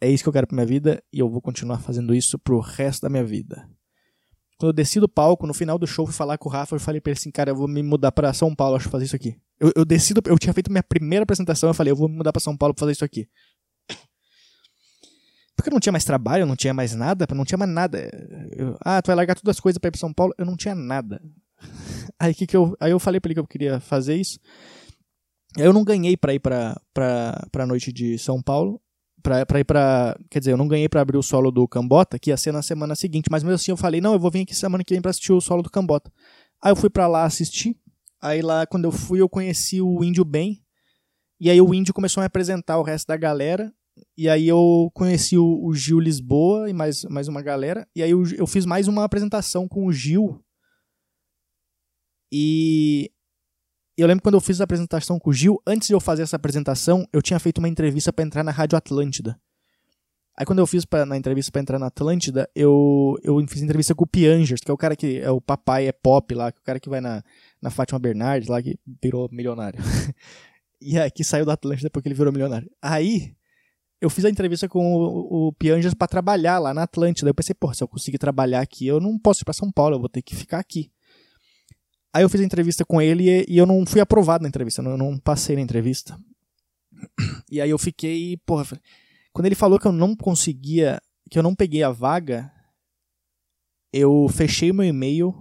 É 0.00 0.10
isso 0.10 0.24
que 0.24 0.28
eu 0.28 0.32
quero 0.32 0.48
pra 0.48 0.56
minha 0.56 0.66
vida 0.66 1.00
e 1.12 1.20
eu 1.20 1.30
vou 1.30 1.40
continuar 1.40 1.78
fazendo 1.78 2.12
isso 2.12 2.38
pro 2.40 2.58
resto 2.58 3.02
da 3.02 3.08
minha 3.08 3.24
vida. 3.24 3.68
Quando 4.60 4.72
eu 4.72 4.74
desci 4.74 5.00
do 5.00 5.08
palco, 5.08 5.46
no 5.46 5.54
final 5.54 5.78
do 5.78 5.86
show, 5.86 6.04
fui 6.04 6.14
falar 6.14 6.36
com 6.36 6.46
o 6.46 6.52
Rafa, 6.52 6.76
eu 6.76 6.80
falei 6.80 7.00
pra 7.00 7.10
ele 7.10 7.18
assim, 7.18 7.30
cara, 7.30 7.50
eu 7.50 7.56
vou 7.56 7.66
me 7.66 7.82
mudar 7.82 8.12
pra 8.12 8.30
São 8.34 8.54
Paulo, 8.54 8.76
acho, 8.76 8.90
fazer 8.90 9.06
isso 9.06 9.16
aqui. 9.16 9.34
Eu, 9.58 9.72
eu 9.74 9.86
desci 9.86 10.12
do, 10.12 10.20
eu 10.26 10.38
tinha 10.38 10.52
feito 10.52 10.70
minha 10.70 10.82
primeira 10.82 11.22
apresentação, 11.22 11.70
eu 11.70 11.74
falei, 11.74 11.90
eu 11.90 11.96
vou 11.96 12.10
me 12.10 12.16
mudar 12.16 12.30
pra 12.30 12.42
São 12.42 12.54
Paulo 12.54 12.74
pra 12.74 12.80
fazer 12.80 12.92
isso 12.92 13.02
aqui. 13.02 13.26
Porque 15.56 15.70
eu 15.70 15.72
não 15.72 15.80
tinha 15.80 15.92
mais 15.92 16.04
trabalho, 16.04 16.42
eu 16.42 16.46
não 16.46 16.56
tinha 16.56 16.74
mais 16.74 16.94
nada, 16.94 17.26
não 17.34 17.46
tinha 17.46 17.56
mais 17.56 17.70
nada. 17.70 18.10
Eu, 18.54 18.76
ah, 18.84 19.00
tu 19.00 19.06
vai 19.06 19.16
largar 19.16 19.34
todas 19.34 19.56
as 19.56 19.60
coisas 19.60 19.78
pra 19.78 19.88
ir 19.88 19.92
pra 19.92 19.98
São 19.98 20.12
Paulo? 20.12 20.34
Eu 20.36 20.44
não 20.44 20.58
tinha 20.58 20.74
nada. 20.74 21.22
Aí, 22.20 22.34
que 22.34 22.46
que 22.46 22.56
eu, 22.56 22.76
aí 22.78 22.90
eu 22.90 23.00
falei 23.00 23.18
pra 23.18 23.28
ele 23.28 23.34
que 23.36 23.40
eu 23.40 23.46
queria 23.46 23.80
fazer 23.80 24.14
isso. 24.14 24.38
Eu 25.56 25.72
não 25.72 25.84
ganhei 25.84 26.18
pra 26.18 26.34
ir 26.34 26.38
pra, 26.38 26.78
pra, 26.92 27.46
pra 27.50 27.66
noite 27.66 27.90
de 27.90 28.18
São 28.18 28.42
Paulo 28.42 28.78
pra, 29.22 29.46
pra 29.46 29.60
ir 29.60 29.64
pra. 29.64 30.18
Quer 30.30 30.40
dizer, 30.40 30.52
eu 30.52 30.56
não 30.56 30.68
ganhei 30.68 30.88
pra 30.88 31.00
abrir 31.00 31.18
o 31.18 31.22
solo 31.22 31.50
do 31.50 31.66
Cambota, 31.68 32.18
que 32.18 32.30
ia 32.30 32.36
ser 32.36 32.52
na 32.52 32.62
semana 32.62 32.94
seguinte, 32.94 33.30
mas 33.30 33.42
mesmo 33.42 33.54
assim 33.54 33.70
eu 33.70 33.76
falei, 33.76 34.00
não, 34.00 34.12
eu 34.12 34.18
vou 34.18 34.30
vir 34.30 34.42
aqui 34.42 34.54
semana 34.54 34.84
que 34.84 34.94
vem 34.94 35.00
pra 35.00 35.10
assistir 35.10 35.32
o 35.32 35.40
solo 35.40 35.62
do 35.62 35.70
Cambota. 35.70 36.12
Aí 36.62 36.72
eu 36.72 36.76
fui 36.76 36.90
pra 36.90 37.06
lá 37.06 37.24
assistir. 37.24 37.76
Aí 38.20 38.42
lá, 38.42 38.66
quando 38.66 38.84
eu 38.84 38.92
fui, 38.92 39.20
eu 39.20 39.28
conheci 39.28 39.80
o 39.80 40.04
Índio 40.04 40.24
bem. 40.24 40.62
E 41.40 41.48
aí 41.48 41.60
o 41.60 41.72
Índio 41.72 41.94
começou 41.94 42.20
a 42.20 42.24
me 42.24 42.26
apresentar 42.26 42.78
o 42.78 42.82
resto 42.82 43.06
da 43.06 43.16
galera. 43.16 43.72
E 44.16 44.28
aí 44.28 44.46
eu 44.46 44.90
conheci 44.94 45.38
o, 45.38 45.64
o 45.64 45.74
Gil 45.74 45.98
Lisboa 45.98 46.68
e 46.68 46.72
mais, 46.72 47.04
mais 47.04 47.28
uma 47.28 47.40
galera. 47.40 47.88
E 47.96 48.02
aí 48.02 48.10
eu, 48.10 48.22
eu 48.36 48.46
fiz 48.46 48.66
mais 48.66 48.88
uma 48.88 49.04
apresentação 49.04 49.66
com 49.66 49.86
o 49.86 49.92
Gil. 49.92 50.44
E 52.32 53.10
eu 54.00 54.06
lembro 54.06 54.22
quando 54.22 54.34
eu 54.34 54.40
fiz 54.40 54.60
a 54.60 54.64
apresentação 54.64 55.18
com 55.18 55.30
o 55.30 55.32
Gil, 55.32 55.60
antes 55.66 55.88
de 55.88 55.94
eu 55.94 56.00
fazer 56.00 56.22
essa 56.22 56.36
apresentação, 56.36 57.06
eu 57.12 57.20
tinha 57.20 57.38
feito 57.38 57.58
uma 57.58 57.68
entrevista 57.68 58.12
para 58.12 58.24
entrar 58.24 58.44
na 58.44 58.50
Rádio 58.50 58.76
Atlântida. 58.76 59.38
Aí 60.36 60.46
quando 60.46 60.60
eu 60.60 60.66
fiz 60.66 60.84
pra, 60.84 61.04
na 61.04 61.16
entrevista 61.16 61.52
para 61.52 61.60
entrar 61.60 61.78
na 61.78 61.88
Atlântida, 61.88 62.48
eu, 62.54 63.18
eu 63.22 63.38
fiz 63.46 63.60
entrevista 63.60 63.94
com 63.94 64.04
o 64.04 64.06
Piangers, 64.06 64.60
que 64.60 64.70
é 64.70 64.74
o 64.74 64.76
cara 64.76 64.96
que 64.96 65.18
é 65.18 65.30
o 65.30 65.40
papai 65.40 65.86
é 65.86 65.92
pop 65.92 66.34
lá, 66.34 66.50
que 66.50 66.58
é 66.58 66.62
o 66.62 66.64
cara 66.64 66.80
que 66.80 66.88
vai 66.88 67.00
na, 67.00 67.22
na 67.60 67.68
Fátima 67.68 67.98
Bernardes 67.98 68.48
lá, 68.48 68.62
que 68.62 68.78
virou 69.02 69.28
milionário. 69.30 69.78
e 70.80 70.98
aí 70.98 71.10
que 71.10 71.22
saiu 71.22 71.44
da 71.44 71.52
Atlântida 71.52 71.88
depois 71.88 72.02
que 72.02 72.08
ele 72.08 72.14
virou 72.14 72.32
milionário. 72.32 72.70
Aí 72.80 73.34
eu 74.00 74.08
fiz 74.08 74.24
a 74.24 74.30
entrevista 74.30 74.66
com 74.66 74.94
o, 74.94 75.48
o 75.48 75.52
Piangers 75.52 75.92
para 75.92 76.08
trabalhar 76.08 76.58
lá 76.58 76.72
na 76.72 76.84
Atlântida. 76.84 77.28
Eu 77.28 77.34
pensei, 77.34 77.54
pô, 77.54 77.74
se 77.74 77.84
eu 77.84 77.88
conseguir 77.88 78.16
trabalhar 78.16 78.60
aqui, 78.60 78.86
eu 78.86 78.98
não 78.98 79.18
posso 79.18 79.42
ir 79.42 79.44
para 79.44 79.52
São 79.52 79.70
Paulo, 79.70 79.96
eu 79.96 80.00
vou 80.00 80.08
ter 80.08 80.22
que 80.22 80.34
ficar 80.34 80.58
aqui. 80.58 80.90
Aí 82.12 82.22
eu 82.22 82.28
fiz 82.28 82.40
a 82.40 82.44
entrevista 82.44 82.84
com 82.84 83.00
ele 83.00 83.44
e, 83.48 83.56
eu 83.56 83.66
não 83.66 83.86
fui 83.86 84.00
aprovado 84.00 84.42
na 84.42 84.48
entrevista, 84.48 84.82
eu 84.82 84.84
não, 84.84 84.96
não 84.96 85.18
passei 85.18 85.54
na 85.54 85.62
entrevista. 85.62 86.18
E 87.50 87.60
aí 87.60 87.70
eu 87.70 87.78
fiquei, 87.78 88.36
porra, 88.44 88.64
quando 89.32 89.46
ele 89.46 89.54
falou 89.54 89.78
que 89.78 89.86
eu 89.86 89.92
não 89.92 90.16
conseguia, 90.16 91.00
que 91.30 91.38
eu 91.38 91.42
não 91.42 91.54
peguei 91.54 91.82
a 91.82 91.90
vaga, 91.90 92.52
eu 93.92 94.28
fechei 94.28 94.72
meu 94.72 94.84
e-mail 94.84 95.34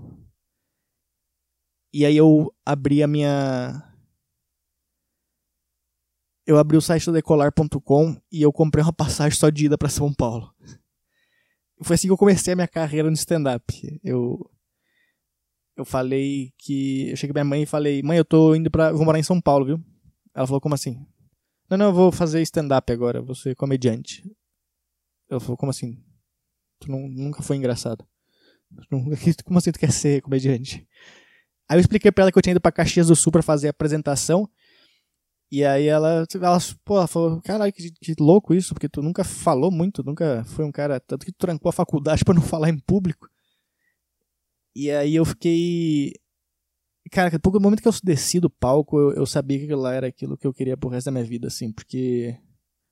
e 1.91 2.05
aí 2.05 2.15
eu 2.15 2.53
abri 2.65 3.01
a 3.01 3.07
minha 3.07 3.83
eu 6.45 6.57
abri 6.57 6.77
o 6.77 6.81
site 6.81 7.05
do 7.05 7.13
decolar.com 7.13 8.19
e 8.31 8.41
eu 8.41 8.51
comprei 8.51 8.83
uma 8.83 8.93
passagem 8.93 9.37
só 9.37 9.49
de 9.49 9.65
ida 9.65 9.77
para 9.77 9.89
São 9.89 10.13
Paulo. 10.13 10.53
Foi 11.81 11.93
assim 11.93 12.07
que 12.07 12.11
eu 12.11 12.17
comecei 12.17 12.53
a 12.53 12.55
minha 12.55 12.67
carreira 12.67 13.07
no 13.07 13.13
stand 13.13 13.43
up. 13.55 13.99
Eu 14.03 14.49
eu 15.79 15.85
falei 15.85 16.51
que. 16.57 17.09
Eu 17.09 17.15
cheguei 17.15 17.33
pra 17.33 17.43
minha 17.43 17.49
mãe 17.49 17.63
e 17.63 17.65
falei, 17.65 18.03
mãe, 18.03 18.17
eu 18.17 18.25
tô 18.25 18.53
indo 18.53 18.69
pra. 18.69 18.91
vou 18.91 19.05
morar 19.05 19.19
em 19.19 19.23
São 19.23 19.39
Paulo, 19.39 19.65
viu? 19.65 19.83
Ela 20.35 20.45
falou, 20.45 20.61
como 20.61 20.75
assim? 20.75 21.05
Não, 21.69 21.77
não, 21.77 21.85
eu 21.87 21.93
vou 21.93 22.11
fazer 22.11 22.41
stand-up 22.41 22.91
agora, 22.91 23.21
vou 23.21 23.35
ser 23.35 23.55
comediante. 23.55 24.23
Eu 25.29 25.39
falei, 25.39 25.57
como 25.57 25.69
assim? 25.69 26.03
Tu 26.79 26.91
não, 26.91 27.07
nunca 27.07 27.41
foi 27.41 27.57
engraçado. 27.57 28.05
Como 29.45 29.57
assim 29.57 29.71
tu 29.71 29.79
quer 29.79 29.91
ser 29.91 30.21
comediante? 30.21 30.87
Aí 31.67 31.77
eu 31.77 31.81
expliquei 31.81 32.11
pra 32.11 32.23
ela 32.23 32.31
que 32.31 32.37
eu 32.37 32.41
tinha 32.41 32.51
ido 32.51 32.61
pra 32.61 32.71
Caxias 32.71 33.07
do 33.07 33.15
Sul 33.15 33.31
pra 33.31 33.41
fazer 33.41 33.67
a 33.67 33.71
apresentação. 33.71 34.49
E 35.51 35.63
aí 35.65 35.87
ela, 35.87 36.25
ela, 36.35 36.57
pô, 36.85 36.97
ela 36.97 37.07
falou, 37.07 37.41
caralho, 37.41 37.73
que, 37.73 37.91
que, 37.91 38.15
louco 38.19 38.53
isso, 38.53 38.73
porque 38.73 38.87
tu 38.87 39.01
nunca 39.01 39.23
falou 39.23 39.71
muito, 39.71 40.03
nunca 40.03 40.43
foi 40.45 40.63
um 40.63 40.71
cara, 40.71 40.99
tanto 40.99 41.25
que 41.25 41.31
tu 41.31 41.39
trancou 41.39 41.69
a 41.69 41.73
faculdade 41.73 42.23
pra 42.25 42.33
não 42.35 42.41
falar 42.41 42.69
em 42.69 42.77
público. 42.77 43.27
E 44.75 44.91
aí 44.91 45.15
eu 45.15 45.25
fiquei. 45.25 46.13
Cara, 47.11 47.31
no 47.31 47.59
momento 47.59 47.81
que 47.81 47.87
eu 47.87 47.93
desci 48.03 48.39
do 48.39 48.49
palco, 48.49 48.99
eu, 48.99 49.13
eu 49.13 49.25
sabia 49.25 49.59
que 49.59 49.73
lá 49.73 49.93
era 49.93 50.07
aquilo 50.07 50.37
que 50.37 50.45
eu 50.45 50.53
queria 50.53 50.77
pro 50.77 50.89
resto 50.89 51.05
da 51.05 51.11
minha 51.11 51.23
vida, 51.23 51.47
assim, 51.47 51.71
porque. 51.71 52.37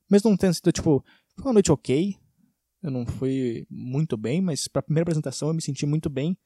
Mesmo 0.09 0.29
não 0.29 0.37
tendo 0.37 0.53
sido, 0.53 0.71
tipo, 0.71 1.03
foi 1.35 1.45
uma 1.45 1.53
noite 1.53 1.71
ok. 1.71 2.15
Eu 2.81 2.91
não 2.91 3.05
fui 3.05 3.67
muito 3.69 4.15
bem, 4.15 4.41
mas 4.41 4.67
pra 4.67 4.81
primeira 4.81 5.03
apresentação 5.03 5.49
eu 5.49 5.53
me 5.53 5.61
senti 5.61 5.85
muito 5.85 6.09
bem. 6.09 6.37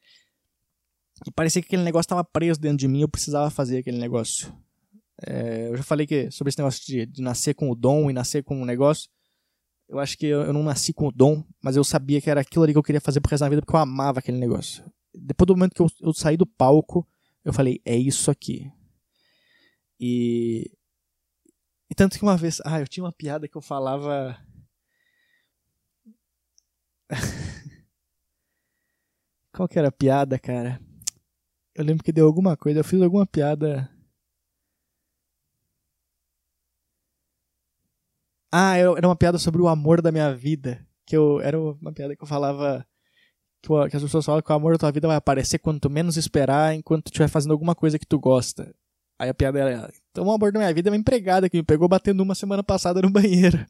E 1.26 1.32
parecia 1.32 1.62
que 1.62 1.68
aquele 1.68 1.84
negócio 1.84 2.06
estava 2.06 2.24
preso 2.24 2.60
dentro 2.60 2.78
de 2.78 2.88
mim, 2.88 3.02
eu 3.02 3.10
precisava 3.10 3.50
fazer 3.50 3.80
aquele 3.80 4.00
negócio. 4.00 4.52
É, 5.24 5.70
eu 5.70 5.78
já 5.78 5.84
falei 5.84 6.08
que 6.08 6.32
sobre 6.32 6.50
esse 6.50 6.58
negócio 6.58 6.84
de, 6.86 7.06
de, 7.06 7.22
nascer 7.22 7.54
com 7.54 7.70
o 7.70 7.76
dom 7.76 8.10
e 8.10 8.14
nascer 8.14 8.44
com 8.44 8.60
um 8.60 8.66
negócio. 8.66 9.10
Eu 9.88 10.00
acho 10.00 10.18
que 10.18 10.26
eu, 10.26 10.42
eu, 10.42 10.54
não 10.54 10.64
nasci 10.64 10.94
com 10.94 11.08
o 11.08 11.12
dom, 11.12 11.44
mas 11.62 11.76
eu 11.76 11.84
sabia 11.84 12.22
que 12.22 12.30
era 12.30 12.42
aquilo 12.42 12.64
ali 12.64 12.74
que 12.74 12.80
eu 12.80 12.84
queria 12.84 13.02
fazer 13.02 13.20
pro 13.20 13.30
resto 13.30 13.44
da 13.44 13.50
vida 13.50 13.62
porque 13.62 13.76
eu 13.76 13.80
amava 13.80 14.20
aquele 14.20 14.38
negócio. 14.38 14.84
Depois 15.14 15.48
do 15.48 15.56
momento 15.56 15.74
que 15.74 15.82
eu, 15.82 15.88
eu 16.02 16.14
saí 16.14 16.38
do 16.38 16.46
palco, 16.46 17.08
eu 17.44 17.52
falei, 17.54 17.82
é 17.86 17.96
isso 17.96 18.32
aqui. 18.32 18.72
E. 20.00 20.72
E 21.90 21.96
tanto 21.96 22.18
que 22.18 22.24
uma 22.24 22.38
vez. 22.38 22.60
Ah, 22.66 22.80
eu 22.80 22.88
tinha 22.88 23.04
uma 23.04 23.12
piada 23.12 23.48
que 23.48 23.56
eu 23.56 23.62
falava. 23.62 24.38
Qual 29.54 29.68
que 29.68 29.78
era 29.78 29.90
a 29.90 29.92
piada, 29.92 30.40
cara? 30.40 30.82
Eu 31.76 31.84
lembro 31.86 32.04
que 32.04 32.12
deu 32.12 32.26
alguma 32.26 32.58
coisa, 32.58 32.80
eu 32.80 32.84
fiz 32.84 33.02
alguma 33.02 33.26
piada. 33.28 33.90
Ah, 38.52 38.76
era 38.78 39.08
uma 39.08 39.16
piada 39.16 39.38
sobre 39.38 39.62
o 39.62 39.68
amor 39.68 40.02
da 40.02 40.12
minha 40.12 40.34
vida. 40.34 40.86
Que 41.06 41.16
eu 41.16 41.40
era 41.42 41.60
uma 41.60 41.94
piada 41.94 42.16
que 42.16 42.24
eu 42.24 42.28
falava 42.28 42.86
que, 43.62 43.96
as 43.96 44.02
pessoas 44.02 44.26
falam 44.26 44.42
que 44.42 44.52
o 44.52 44.56
amor 44.56 44.74
da 44.74 44.80
tua 44.80 44.92
vida 44.92 45.08
vai 45.08 45.18
aparecer 45.18 45.60
quando 45.60 45.80
tu 45.80 45.90
menos 45.90 46.18
esperar, 46.18 46.76
enquanto 46.76 47.08
estiver 47.08 47.28
fazendo 47.28 47.52
alguma 47.52 47.76
coisa 47.76 48.00
que 48.00 48.06
tu 48.06 48.20
gosta. 48.20 48.74
Aí 49.20 49.30
a 49.30 49.34
piada 49.34 49.60
era, 49.60 49.94
então 50.10 50.26
o 50.26 50.32
amor 50.32 50.52
da 50.52 50.60
minha 50.60 50.74
vida 50.74 50.90
é 50.90 50.92
uma 50.92 50.98
empregada 50.98 51.48
que 51.50 51.58
me 51.58 51.64
pegou 51.64 51.88
batendo 51.88 52.24
uma 52.24 52.34
semana 52.34 52.64
passada 52.64 53.02
no 53.02 53.10
banheiro. 53.12 53.64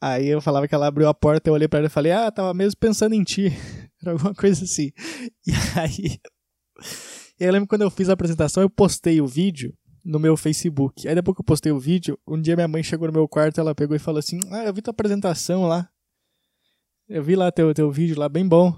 Aí 0.00 0.28
eu 0.28 0.40
falava 0.40 0.66
que 0.66 0.74
ela 0.74 0.86
abriu 0.86 1.08
a 1.08 1.14
porta, 1.14 1.48
eu 1.48 1.54
olhei 1.54 1.68
para 1.68 1.80
ela 1.80 1.86
e 1.86 1.90
falei, 1.90 2.12
ah, 2.12 2.30
tava 2.30 2.54
mesmo 2.54 2.78
pensando 2.78 3.14
em 3.14 3.22
ti. 3.22 3.48
Era 4.00 4.12
alguma 4.12 4.34
coisa 4.34 4.64
assim. 4.64 4.90
E 5.46 5.52
aí. 5.78 6.18
Eu 7.38 7.52
lembro 7.52 7.68
quando 7.68 7.82
eu 7.82 7.90
fiz 7.90 8.08
a 8.08 8.12
apresentação, 8.12 8.62
eu 8.62 8.70
postei 8.70 9.20
o 9.20 9.26
vídeo 9.26 9.74
no 10.04 10.18
meu 10.18 10.36
Facebook. 10.36 11.06
Aí 11.08 11.14
depois 11.14 11.34
que 11.34 11.40
eu 11.40 11.44
postei 11.44 11.72
o 11.72 11.78
vídeo, 11.78 12.18
um 12.26 12.40
dia 12.40 12.54
minha 12.54 12.68
mãe 12.68 12.82
chegou 12.82 13.08
no 13.08 13.12
meu 13.12 13.28
quarto, 13.28 13.60
ela 13.60 13.74
pegou 13.74 13.96
e 13.96 13.98
falou 13.98 14.18
assim: 14.18 14.38
Ah, 14.50 14.64
eu 14.64 14.72
vi 14.72 14.80
tua 14.80 14.92
apresentação 14.92 15.66
lá. 15.66 15.88
Eu 17.08 17.22
vi 17.22 17.36
lá 17.36 17.52
teu, 17.52 17.72
teu 17.72 17.90
vídeo 17.90 18.18
lá, 18.18 18.28
bem 18.28 18.46
bom. 18.46 18.74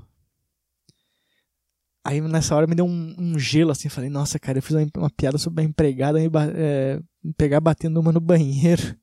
Aí 2.05 2.21
nessa 2.21 2.55
hora 2.55 2.67
me 2.67 2.75
deu 2.75 2.85
um, 2.85 3.15
um 3.19 3.39
gelo 3.39 3.71
assim, 3.71 3.89
falei, 3.89 4.11
nossa, 4.11 4.39
cara, 4.39 4.59
eu 4.59 4.63
fiz 4.63 4.77
uma, 4.77 4.87
uma 4.97 5.11
piada 5.11 5.39
sobre 5.39 5.63
a 5.63 5.67
empregada 5.67 6.19
me, 6.19 6.31
é, 6.57 7.01
me 7.23 7.33
pegar 7.35 7.61
batendo 7.61 7.99
uma 8.01 8.13
no 8.13 8.21
banheiro. 8.21 8.97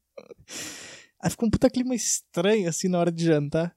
Aí 1.22 1.30
ficou 1.32 1.48
um 1.48 1.52
puta 1.52 1.70
clima 1.72 1.96
estranho, 1.96 2.70
assim, 2.70 2.88
na 2.88 3.00
hora 3.00 3.12
de 3.12 3.26
jantar. 3.26 3.76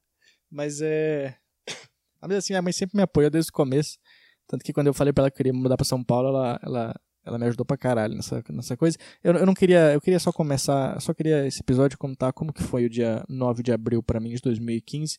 Mas 0.50 0.80
é. 0.82 1.34
Mas 2.20 2.32
assim, 2.32 2.52
minha 2.52 2.62
mãe 2.62 2.72
sempre 2.72 2.96
me 2.96 3.02
apoiou 3.02 3.30
desde 3.30 3.50
o 3.50 3.54
começo. 3.54 3.98
Tanto 4.46 4.62
que 4.62 4.72
quando 4.72 4.88
eu 4.88 4.94
falei 4.94 5.12
pra 5.12 5.22
ela 5.22 5.30
que 5.30 5.38
queria 5.38 5.52
mudar 5.52 5.76
pra 5.76 5.84
São 5.84 6.04
Paulo, 6.04 6.28
ela, 6.28 6.60
ela, 6.62 7.00
ela 7.24 7.38
me 7.38 7.46
ajudou 7.46 7.64
pra 7.64 7.76
caralho 7.76 8.14
nessa, 8.14 8.42
nessa 8.50 8.76
coisa. 8.76 8.98
Eu, 9.24 9.34
eu 9.34 9.46
não 9.46 9.54
queria. 9.54 9.94
Eu 9.94 10.00
queria 10.00 10.18
só 10.18 10.30
começar. 10.30 11.00
Só 11.00 11.14
queria 11.14 11.46
esse 11.46 11.60
episódio 11.60 11.96
contar 11.96 12.32
como 12.32 12.52
que 12.52 12.62
foi 12.62 12.84
o 12.84 12.90
dia 12.90 13.24
9 13.28 13.62
de 13.62 13.72
abril 13.72 14.02
para 14.02 14.20
mim 14.20 14.30
de 14.30 14.42
2015. 14.42 15.18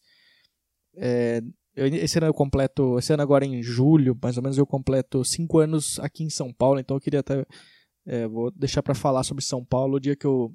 É, 0.95 1.41
eu, 1.75 1.87
esse 1.87 2.17
ano 2.17 2.27
eu 2.27 2.33
completo. 2.33 2.97
Esse 2.97 3.13
ano 3.13 3.23
agora 3.23 3.45
em 3.45 3.61
julho, 3.61 4.17
mais 4.21 4.37
ou 4.37 4.43
menos, 4.43 4.57
eu 4.57 4.65
completo 4.65 5.23
5 5.23 5.59
anos 5.59 5.99
aqui 5.99 6.23
em 6.23 6.29
São 6.29 6.53
Paulo. 6.53 6.79
Então 6.79 6.97
eu 6.97 7.01
queria 7.01 7.21
até. 7.21 7.45
É, 8.05 8.27
vou 8.27 8.51
deixar 8.51 8.81
para 8.81 8.95
falar 8.95 9.23
sobre 9.23 9.43
São 9.43 9.63
Paulo 9.63 9.97
o 9.97 9.99
dia 9.99 10.15
que 10.15 10.25
eu 10.25 10.53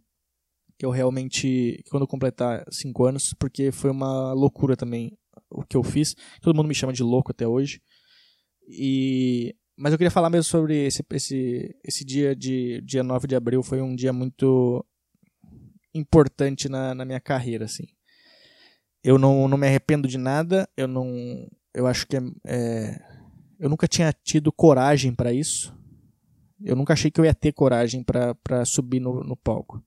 que 0.76 0.84
eu 0.84 0.90
realmente, 0.90 1.84
quando 1.88 2.02
eu 2.02 2.08
completar 2.08 2.64
5 2.68 3.04
anos, 3.04 3.32
porque 3.38 3.70
foi 3.70 3.90
uma 3.90 4.32
loucura 4.32 4.76
também 4.76 5.16
o 5.48 5.62
que 5.62 5.76
eu 5.76 5.84
fiz. 5.84 6.16
Todo 6.40 6.56
mundo 6.56 6.66
me 6.66 6.74
chama 6.74 6.92
de 6.92 7.02
louco 7.02 7.30
até 7.30 7.46
hoje. 7.46 7.80
E 8.68 9.54
mas 9.76 9.92
eu 9.92 9.98
queria 9.98 10.10
falar 10.10 10.30
mesmo 10.30 10.44
sobre 10.44 10.86
esse, 10.86 11.04
esse, 11.12 11.76
esse 11.84 12.04
dia 12.04 12.34
de 12.34 12.80
dia 12.82 13.02
9 13.02 13.26
de 13.26 13.34
abril, 13.34 13.62
foi 13.62 13.82
um 13.82 13.94
dia 13.94 14.12
muito 14.12 14.84
importante 15.92 16.68
na, 16.68 16.94
na 16.94 17.04
minha 17.04 17.20
carreira, 17.20 17.64
assim. 17.64 17.84
Eu 19.04 19.18
não, 19.18 19.46
não 19.46 19.58
me 19.58 19.66
arrependo 19.66 20.08
de 20.08 20.16
nada, 20.18 20.66
eu 20.76 20.88
não 20.88 21.46
eu 21.74 21.86
acho 21.86 22.06
que 22.06 22.16
é, 22.16 22.22
é 22.46 23.00
eu 23.58 23.68
nunca 23.68 23.86
tinha 23.86 24.12
tido 24.12 24.52
coragem 24.52 25.14
para 25.14 25.32
isso. 25.32 25.74
Eu 26.62 26.76
nunca 26.76 26.92
achei 26.92 27.10
que 27.10 27.20
eu 27.20 27.24
ia 27.24 27.34
ter 27.34 27.52
coragem 27.52 28.02
para 28.02 28.64
subir 28.64 29.00
no, 29.00 29.22
no 29.22 29.36
palco. 29.36 29.82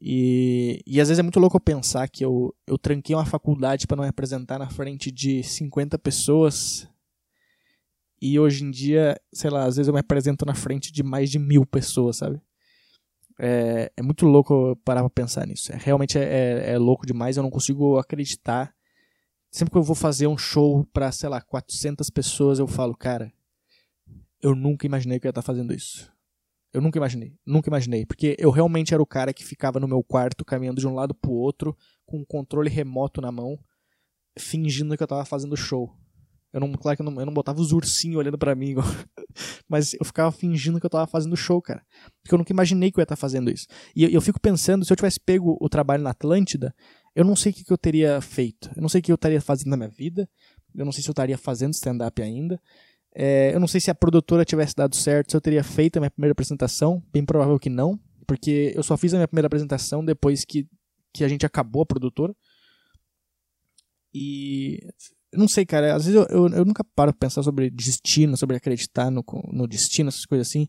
E, 0.00 0.82
e 0.86 1.00
às 1.00 1.08
vezes 1.08 1.20
é 1.20 1.22
muito 1.22 1.38
louco 1.38 1.56
eu 1.56 1.60
pensar 1.60 2.08
que 2.08 2.24
eu, 2.24 2.54
eu 2.66 2.76
tranquei 2.76 3.14
uma 3.14 3.24
faculdade 3.24 3.86
para 3.86 3.96
não 3.96 4.04
me 4.04 4.10
apresentar 4.10 4.58
na 4.58 4.68
frente 4.68 5.10
de 5.10 5.42
50 5.42 5.98
pessoas. 5.98 6.88
E 8.20 8.38
hoje 8.38 8.64
em 8.64 8.70
dia, 8.70 9.20
sei 9.32 9.50
lá, 9.50 9.64
às 9.64 9.76
vezes 9.76 9.88
eu 9.88 9.94
me 9.94 10.00
apresento 10.00 10.44
na 10.44 10.54
frente 10.54 10.92
de 10.92 11.02
mais 11.02 11.30
de 11.30 11.38
mil 11.38 11.64
pessoas, 11.66 12.16
sabe? 12.16 12.40
É, 13.38 13.92
é 13.96 14.02
muito 14.02 14.26
louco 14.26 14.76
parar 14.84 15.00
pra 15.00 15.10
pensar 15.10 15.46
nisso. 15.46 15.72
É, 15.72 15.76
realmente 15.76 16.18
é, 16.18 16.22
é, 16.22 16.72
é 16.72 16.78
louco 16.78 17.06
demais, 17.06 17.36
eu 17.36 17.42
não 17.42 17.50
consigo 17.50 17.98
acreditar. 17.98 18.74
Sempre 19.50 19.72
que 19.72 19.78
eu 19.78 19.82
vou 19.82 19.96
fazer 19.96 20.26
um 20.26 20.38
show 20.38 20.84
pra, 20.92 21.12
sei 21.12 21.28
lá, 21.28 21.40
400 21.40 22.08
pessoas, 22.10 22.58
eu 22.58 22.66
falo, 22.66 22.96
cara, 22.96 23.32
eu 24.40 24.54
nunca 24.54 24.86
imaginei 24.86 25.20
que 25.20 25.26
eu 25.26 25.28
ia 25.28 25.32
estar 25.32 25.42
fazendo 25.42 25.74
isso. 25.74 26.10
Eu 26.72 26.80
nunca 26.80 26.98
imaginei, 26.98 27.36
nunca 27.44 27.68
imaginei, 27.68 28.06
porque 28.06 28.34
eu 28.38 28.50
realmente 28.50 28.94
era 28.94 29.02
o 29.02 29.06
cara 29.06 29.34
que 29.34 29.44
ficava 29.44 29.78
no 29.78 29.86
meu 29.86 30.02
quarto 30.02 30.42
caminhando 30.42 30.80
de 30.80 30.88
um 30.88 30.94
lado 30.94 31.14
pro 31.14 31.30
outro 31.30 31.76
com 32.06 32.20
um 32.20 32.24
controle 32.24 32.70
remoto 32.70 33.20
na 33.20 33.30
mão, 33.30 33.58
fingindo 34.38 34.96
que 34.96 35.02
eu 35.02 35.06
tava 35.06 35.24
fazendo 35.26 35.54
show. 35.54 35.94
Eu 36.52 36.60
não, 36.60 36.70
claro 36.72 36.96
que 36.96 37.02
eu 37.02 37.10
não, 37.10 37.18
eu 37.18 37.26
não 37.26 37.32
botava 37.32 37.60
os 37.60 37.72
ursinhos 37.72 38.18
olhando 38.18 38.36
para 38.36 38.54
mim, 38.54 38.74
mas 39.68 39.94
eu 39.94 40.04
ficava 40.04 40.30
fingindo 40.30 40.78
que 40.78 40.84
eu 40.84 40.90
tava 40.90 41.06
fazendo 41.06 41.36
show, 41.36 41.62
cara. 41.62 41.82
Porque 42.22 42.34
eu 42.34 42.38
nunca 42.38 42.52
imaginei 42.52 42.90
que 42.90 42.98
eu 42.98 43.00
ia 43.00 43.04
estar 43.04 43.16
tá 43.16 43.20
fazendo 43.20 43.50
isso. 43.50 43.66
E 43.96 44.04
eu, 44.04 44.10
eu, 44.10 44.20
fico 44.20 44.38
pensando, 44.38 44.84
se 44.84 44.92
eu 44.92 44.96
tivesse 44.96 45.18
pego 45.18 45.56
o 45.60 45.68
trabalho 45.68 46.02
na 46.02 46.10
Atlântida, 46.10 46.74
eu 47.14 47.24
não 47.24 47.34
sei 47.34 47.52
o 47.52 47.54
que, 47.54 47.64
que 47.64 47.72
eu 47.72 47.78
teria 47.78 48.20
feito. 48.20 48.70
Eu 48.76 48.82
não 48.82 48.88
sei 48.88 49.00
o 49.00 49.02
que 49.02 49.10
eu 49.10 49.14
estaria 49.14 49.40
fazendo 49.40 49.70
na 49.70 49.76
minha 49.76 49.88
vida. 49.88 50.28
Eu 50.74 50.84
não 50.84 50.92
sei 50.92 51.02
se 51.02 51.08
eu 51.08 51.12
estaria 51.12 51.38
fazendo 51.38 51.72
stand-up 51.72 52.20
ainda. 52.20 52.60
É, 53.14 53.54
eu 53.54 53.60
não 53.60 53.68
sei 53.68 53.80
se 53.80 53.90
a 53.90 53.94
produtora 53.94 54.44
tivesse 54.44 54.74
dado 54.74 54.96
certo, 54.96 55.30
se 55.30 55.36
eu 55.36 55.40
teria 55.40 55.62
feito 55.62 55.98
a 55.98 56.00
minha 56.00 56.10
primeira 56.10 56.32
apresentação. 56.32 57.02
Bem 57.12 57.24
provável 57.24 57.58
que 57.58 57.68
não, 57.68 57.98
porque 58.26 58.72
eu 58.74 58.82
só 58.82 58.96
fiz 58.96 59.12
a 59.12 59.18
minha 59.18 59.28
primeira 59.28 59.46
apresentação 59.46 60.04
depois 60.04 60.44
que, 60.44 60.66
que 61.12 61.24
a 61.24 61.28
gente 61.28 61.44
acabou 61.44 61.82
a 61.82 61.86
produtora. 61.86 62.34
E. 64.14 64.78
Não 65.32 65.48
sei, 65.48 65.64
cara. 65.64 65.94
Às 65.94 66.06
vezes 66.06 66.20
eu, 66.20 66.26
eu, 66.28 66.48
eu 66.48 66.64
nunca 66.64 66.84
paro 66.84 67.12
pra 67.12 67.26
pensar 67.26 67.42
sobre 67.42 67.70
destino, 67.70 68.36
sobre 68.36 68.56
acreditar 68.56 69.10
no, 69.10 69.24
no 69.52 69.66
destino, 69.66 70.08
essas 70.08 70.26
coisas 70.26 70.48
assim. 70.48 70.68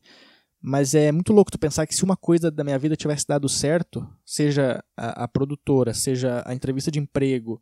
Mas 0.62 0.95
é 0.95 1.12
muito 1.12 1.34
louco 1.34 1.52
tu 1.52 1.60
pensar 1.60 1.86
que 1.86 1.93
se 1.93 2.04
uma 2.04 2.15
coisa 2.15 2.49
da 2.49 2.63
minha 2.63 2.80
vida 2.80 2.95
tivesse 2.95 3.28
dado 3.28 3.49
certo, 3.49 4.08
seja 4.26 4.82
a, 4.95 5.23
a 5.23 5.28
produtora, 5.28 5.93
seja 5.93 6.41
a 6.45 6.54
entrevista 6.54 6.89
de 6.89 6.99
emprego, 6.99 7.62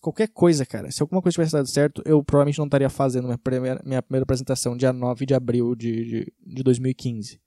Qualquer 0.00 0.28
coisa, 0.28 0.64
cara. 0.64 0.90
Se 0.90 1.02
alguma 1.02 1.20
coisa 1.20 1.34
tivesse 1.34 1.52
dado 1.52 1.68
certo, 1.68 2.02
eu 2.04 2.22
provavelmente 2.22 2.58
não 2.58 2.66
estaria 2.66 2.88
fazendo 2.88 3.24
minha 3.24 3.38
primeira, 3.38 3.80
minha 3.84 4.02
primeira 4.02 4.22
apresentação 4.22 4.76
dia 4.76 4.92
9 4.92 5.26
de 5.26 5.34
abril 5.34 5.74
de, 5.74 6.04
de, 6.04 6.32
de 6.54 6.62
2015. 6.62 7.40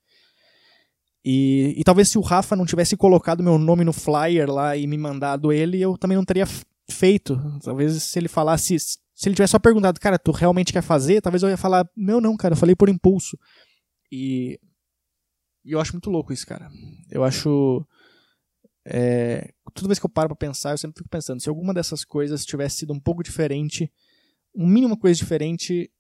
E, 1.24 1.74
e 1.78 1.84
talvez 1.84 2.10
se 2.10 2.18
o 2.18 2.22
Rafa 2.22 2.56
não 2.56 2.66
tivesse 2.66 2.96
colocado 2.96 3.42
meu 3.42 3.58
nome 3.58 3.84
no 3.84 3.94
flyer 3.94 4.50
lá 4.50 4.78
e 4.78 4.86
me 4.86 4.98
mandado 4.98 5.52
ele, 5.52 5.82
eu 5.82 5.98
também 5.98 6.16
não 6.16 6.26
teria 6.26 6.46
feito. 6.90 7.38
Talvez 7.64 8.02
se 8.04 8.20
ele 8.20 8.28
falasse. 8.28 8.78
Se 8.80 9.30
ele 9.30 9.36
tivesse 9.36 9.52
só 9.52 9.60
perguntado, 9.60 10.00
cara, 10.00 10.20
tu 10.20 10.32
realmente 10.32 10.74
quer 10.74 10.82
fazer? 10.82 11.22
Talvez 11.22 11.42
eu 11.42 11.50
ia 11.50 11.58
falar, 11.58 11.90
não, 11.96 12.20
não, 12.20 12.36
cara, 12.36 12.54
eu 12.54 12.58
falei 12.58 12.76
por 12.76 12.90
impulso. 12.90 13.38
E, 14.12 14.60
e 15.64 15.72
eu 15.72 15.80
acho 15.80 15.94
muito 15.94 16.10
louco 16.10 16.34
isso, 16.34 16.46
cara. 16.46 16.70
Eu 17.10 17.24
acho. 17.24 17.86
É, 18.88 19.52
toda 19.74 19.88
vez 19.88 19.98
que 19.98 20.06
eu 20.06 20.10
paro 20.10 20.30
pra 20.30 20.36
pensar, 20.36 20.72
eu 20.72 20.78
sempre 20.78 20.98
fico 20.98 21.10
pensando, 21.10 21.42
se 21.42 21.50
alguma 21.50 21.74
dessas 21.74 22.04
coisas 22.06 22.46
tivesse 22.46 22.78
sido 22.78 22.94
um 22.94 23.00
pouco 23.00 23.24
diferente, 23.24 23.92
um 24.56 24.68
mínimo 24.68 24.98
coisa 24.98 25.18
diferente, 25.18 25.92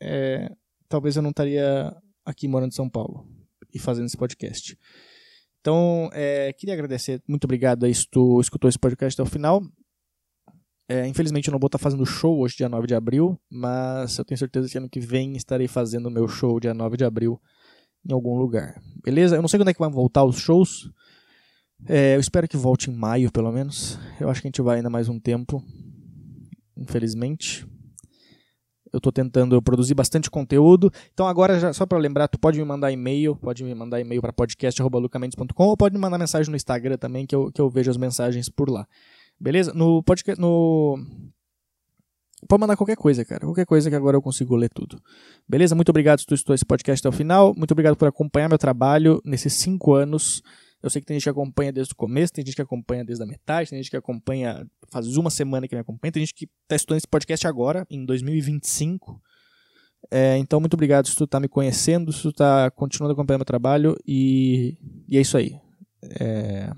é, 0.00 0.50
talvez 0.88 1.16
eu 1.16 1.22
não 1.22 1.30
estaria 1.30 1.96
aqui 2.24 2.46
morando 2.46 2.72
em 2.72 2.74
São 2.74 2.90
Paulo. 2.90 3.26
e 3.72 3.78
fazendo 3.78 4.06
esse 4.06 4.16
podcast. 4.16 4.78
Então, 5.60 6.08
é, 6.12 6.52
queria 6.52 6.74
agradecer, 6.74 7.22
muito 7.26 7.44
obrigado 7.44 7.84
aí 7.84 7.94
se 7.94 8.06
tu 8.08 8.40
escutou 8.40 8.68
esse 8.68 8.78
podcast 8.78 9.20
até 9.20 9.28
o 9.28 9.32
final. 9.32 9.62
É, 10.88 11.06
infelizmente 11.06 11.48
eu 11.48 11.52
não 11.52 11.58
vou 11.58 11.66
estar 11.66 11.78
fazendo 11.78 12.06
show 12.06 12.38
hoje, 12.38 12.56
dia 12.56 12.68
9 12.68 12.86
de 12.86 12.94
abril, 12.94 13.38
mas 13.50 14.18
eu 14.18 14.24
tenho 14.24 14.38
certeza 14.38 14.68
que 14.68 14.78
ano 14.78 14.88
que 14.88 15.00
vem 15.00 15.36
estarei 15.36 15.66
fazendo 15.66 16.10
meu 16.10 16.28
show 16.28 16.60
dia 16.60 16.72
9 16.72 16.96
de 16.96 17.04
abril 17.04 17.40
em 18.08 18.12
algum 18.12 18.36
lugar. 18.38 18.80
Beleza? 19.04 19.36
Eu 19.36 19.42
não 19.42 19.48
sei 19.48 19.58
quando 19.58 19.68
é 19.68 19.74
que 19.74 19.80
vão 19.80 19.90
voltar 19.90 20.24
os 20.24 20.38
shows. 20.38 20.90
É, 21.88 22.14
eu 22.14 22.20
espero 22.20 22.48
que 22.48 22.56
volte 22.56 22.90
em 22.90 22.94
maio, 22.94 23.30
pelo 23.30 23.50
menos. 23.52 23.98
Eu 24.20 24.30
acho 24.30 24.40
que 24.40 24.46
a 24.46 24.50
gente 24.50 24.62
vai 24.62 24.76
ainda 24.76 24.88
mais 24.88 25.08
um 25.08 25.18
tempo. 25.18 25.62
Infelizmente. 26.76 27.66
Eu 28.92 28.98
estou 28.98 29.12
tentando 29.12 29.60
produzir 29.60 29.94
bastante 29.94 30.30
conteúdo. 30.30 30.90
Então 31.12 31.26
agora, 31.26 31.58
já, 31.58 31.72
só 31.72 31.84
para 31.84 31.98
lembrar, 31.98 32.28
tu 32.28 32.38
pode 32.38 32.58
me 32.58 32.64
mandar 32.64 32.92
e-mail, 32.92 33.36
pode 33.36 33.64
me 33.64 33.74
mandar 33.74 34.00
e-mail 34.00 34.22
para 34.22 34.32
podcast.lucamendes.com 34.32 35.64
ou 35.64 35.76
pode 35.76 35.94
me 35.94 36.00
mandar 36.00 36.16
mensagem 36.16 36.48
no 36.48 36.56
Instagram 36.56 36.96
também, 36.96 37.26
que 37.26 37.34
eu, 37.34 37.50
que 37.52 37.60
eu 37.60 37.68
vejo 37.68 37.90
as 37.90 37.96
mensagens 37.96 38.48
por 38.48 38.70
lá. 38.70 38.86
Beleza? 39.38 39.72
No 39.74 40.02
podcast. 40.02 40.40
No. 40.40 40.96
Pode 42.48 42.60
mandar 42.60 42.76
qualquer 42.76 42.96
coisa, 42.96 43.24
cara. 43.24 43.46
Qualquer 43.46 43.66
coisa 43.66 43.88
que 43.88 43.96
agora 43.96 44.16
eu 44.16 44.22
consigo 44.22 44.54
ler 44.56 44.70
tudo. 44.70 45.00
Beleza? 45.48 45.74
Muito 45.74 45.88
obrigado 45.88 46.20
se 46.20 46.26
tu 46.26 46.34
escutou 46.34 46.54
esse 46.54 46.64
podcast 46.64 47.00
até 47.00 47.14
o 47.14 47.16
final. 47.16 47.54
Muito 47.56 47.72
obrigado 47.72 47.96
por 47.96 48.06
acompanhar 48.06 48.48
meu 48.48 48.58
trabalho 48.58 49.20
nesses 49.24 49.54
cinco 49.54 49.94
anos. 49.94 50.42
Eu 50.82 50.90
sei 50.90 51.00
que 51.00 51.06
tem 51.06 51.16
gente 51.16 51.24
que 51.24 51.30
acompanha 51.30 51.72
desde 51.72 51.92
o 51.92 51.96
começo, 51.96 52.32
tem 52.32 52.44
gente 52.44 52.54
que 52.54 52.62
acompanha 52.62 53.04
desde 53.04 53.24
a 53.24 53.26
metade, 53.26 53.70
tem 53.70 53.78
gente 53.78 53.90
que 53.90 53.96
acompanha 53.96 54.66
faz 54.90 55.16
uma 55.16 55.30
semana 55.30 55.66
que 55.66 55.74
me 55.74 55.80
acompanha, 55.80 56.12
tem 56.12 56.22
gente 56.22 56.34
que 56.34 56.48
está 56.62 56.76
estudando 56.76 56.98
esse 56.98 57.08
podcast 57.08 57.46
agora, 57.46 57.86
em 57.90 58.04
2025. 58.04 59.20
É, 60.10 60.36
então, 60.38 60.60
muito 60.60 60.74
obrigado 60.74 61.08
se 61.08 61.16
tu 61.16 61.24
está 61.24 61.40
me 61.40 61.48
conhecendo, 61.48 62.12
se 62.12 62.22
tu 62.22 62.28
está 62.28 62.70
continuando 62.70 63.12
acompanhando 63.12 63.40
meu 63.40 63.46
trabalho 63.46 63.96
e, 64.06 64.76
e 65.08 65.16
é 65.16 65.20
isso 65.20 65.36
aí. 65.36 65.58
É, 66.20 66.70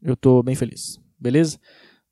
eu 0.00 0.14
estou 0.14 0.42
bem 0.42 0.54
feliz. 0.54 0.98
Beleza? 1.18 1.58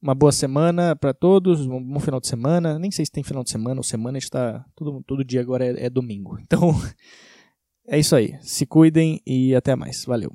Uma 0.02 0.14
boa 0.14 0.32
semana 0.32 0.96
para 0.96 1.12
todos, 1.12 1.66
um 1.66 1.82
bom 1.82 2.00
final 2.00 2.20
de 2.20 2.26
semana. 2.26 2.78
Nem 2.78 2.90
sei 2.90 3.04
se 3.04 3.12
tem 3.12 3.22
final 3.22 3.44
de 3.44 3.50
semana 3.50 3.80
ou 3.80 3.84
semana, 3.84 4.16
está 4.16 4.64
todo, 4.74 5.02
todo 5.06 5.24
dia 5.24 5.40
agora 5.40 5.64
é, 5.64 5.86
é 5.86 5.90
domingo. 5.90 6.38
Então, 6.42 6.74
é 7.86 7.98
isso 7.98 8.16
aí. 8.16 8.36
Se 8.40 8.64
cuidem 8.64 9.20
e 9.26 9.54
até 9.54 9.76
mais. 9.76 10.04
Valeu. 10.04 10.32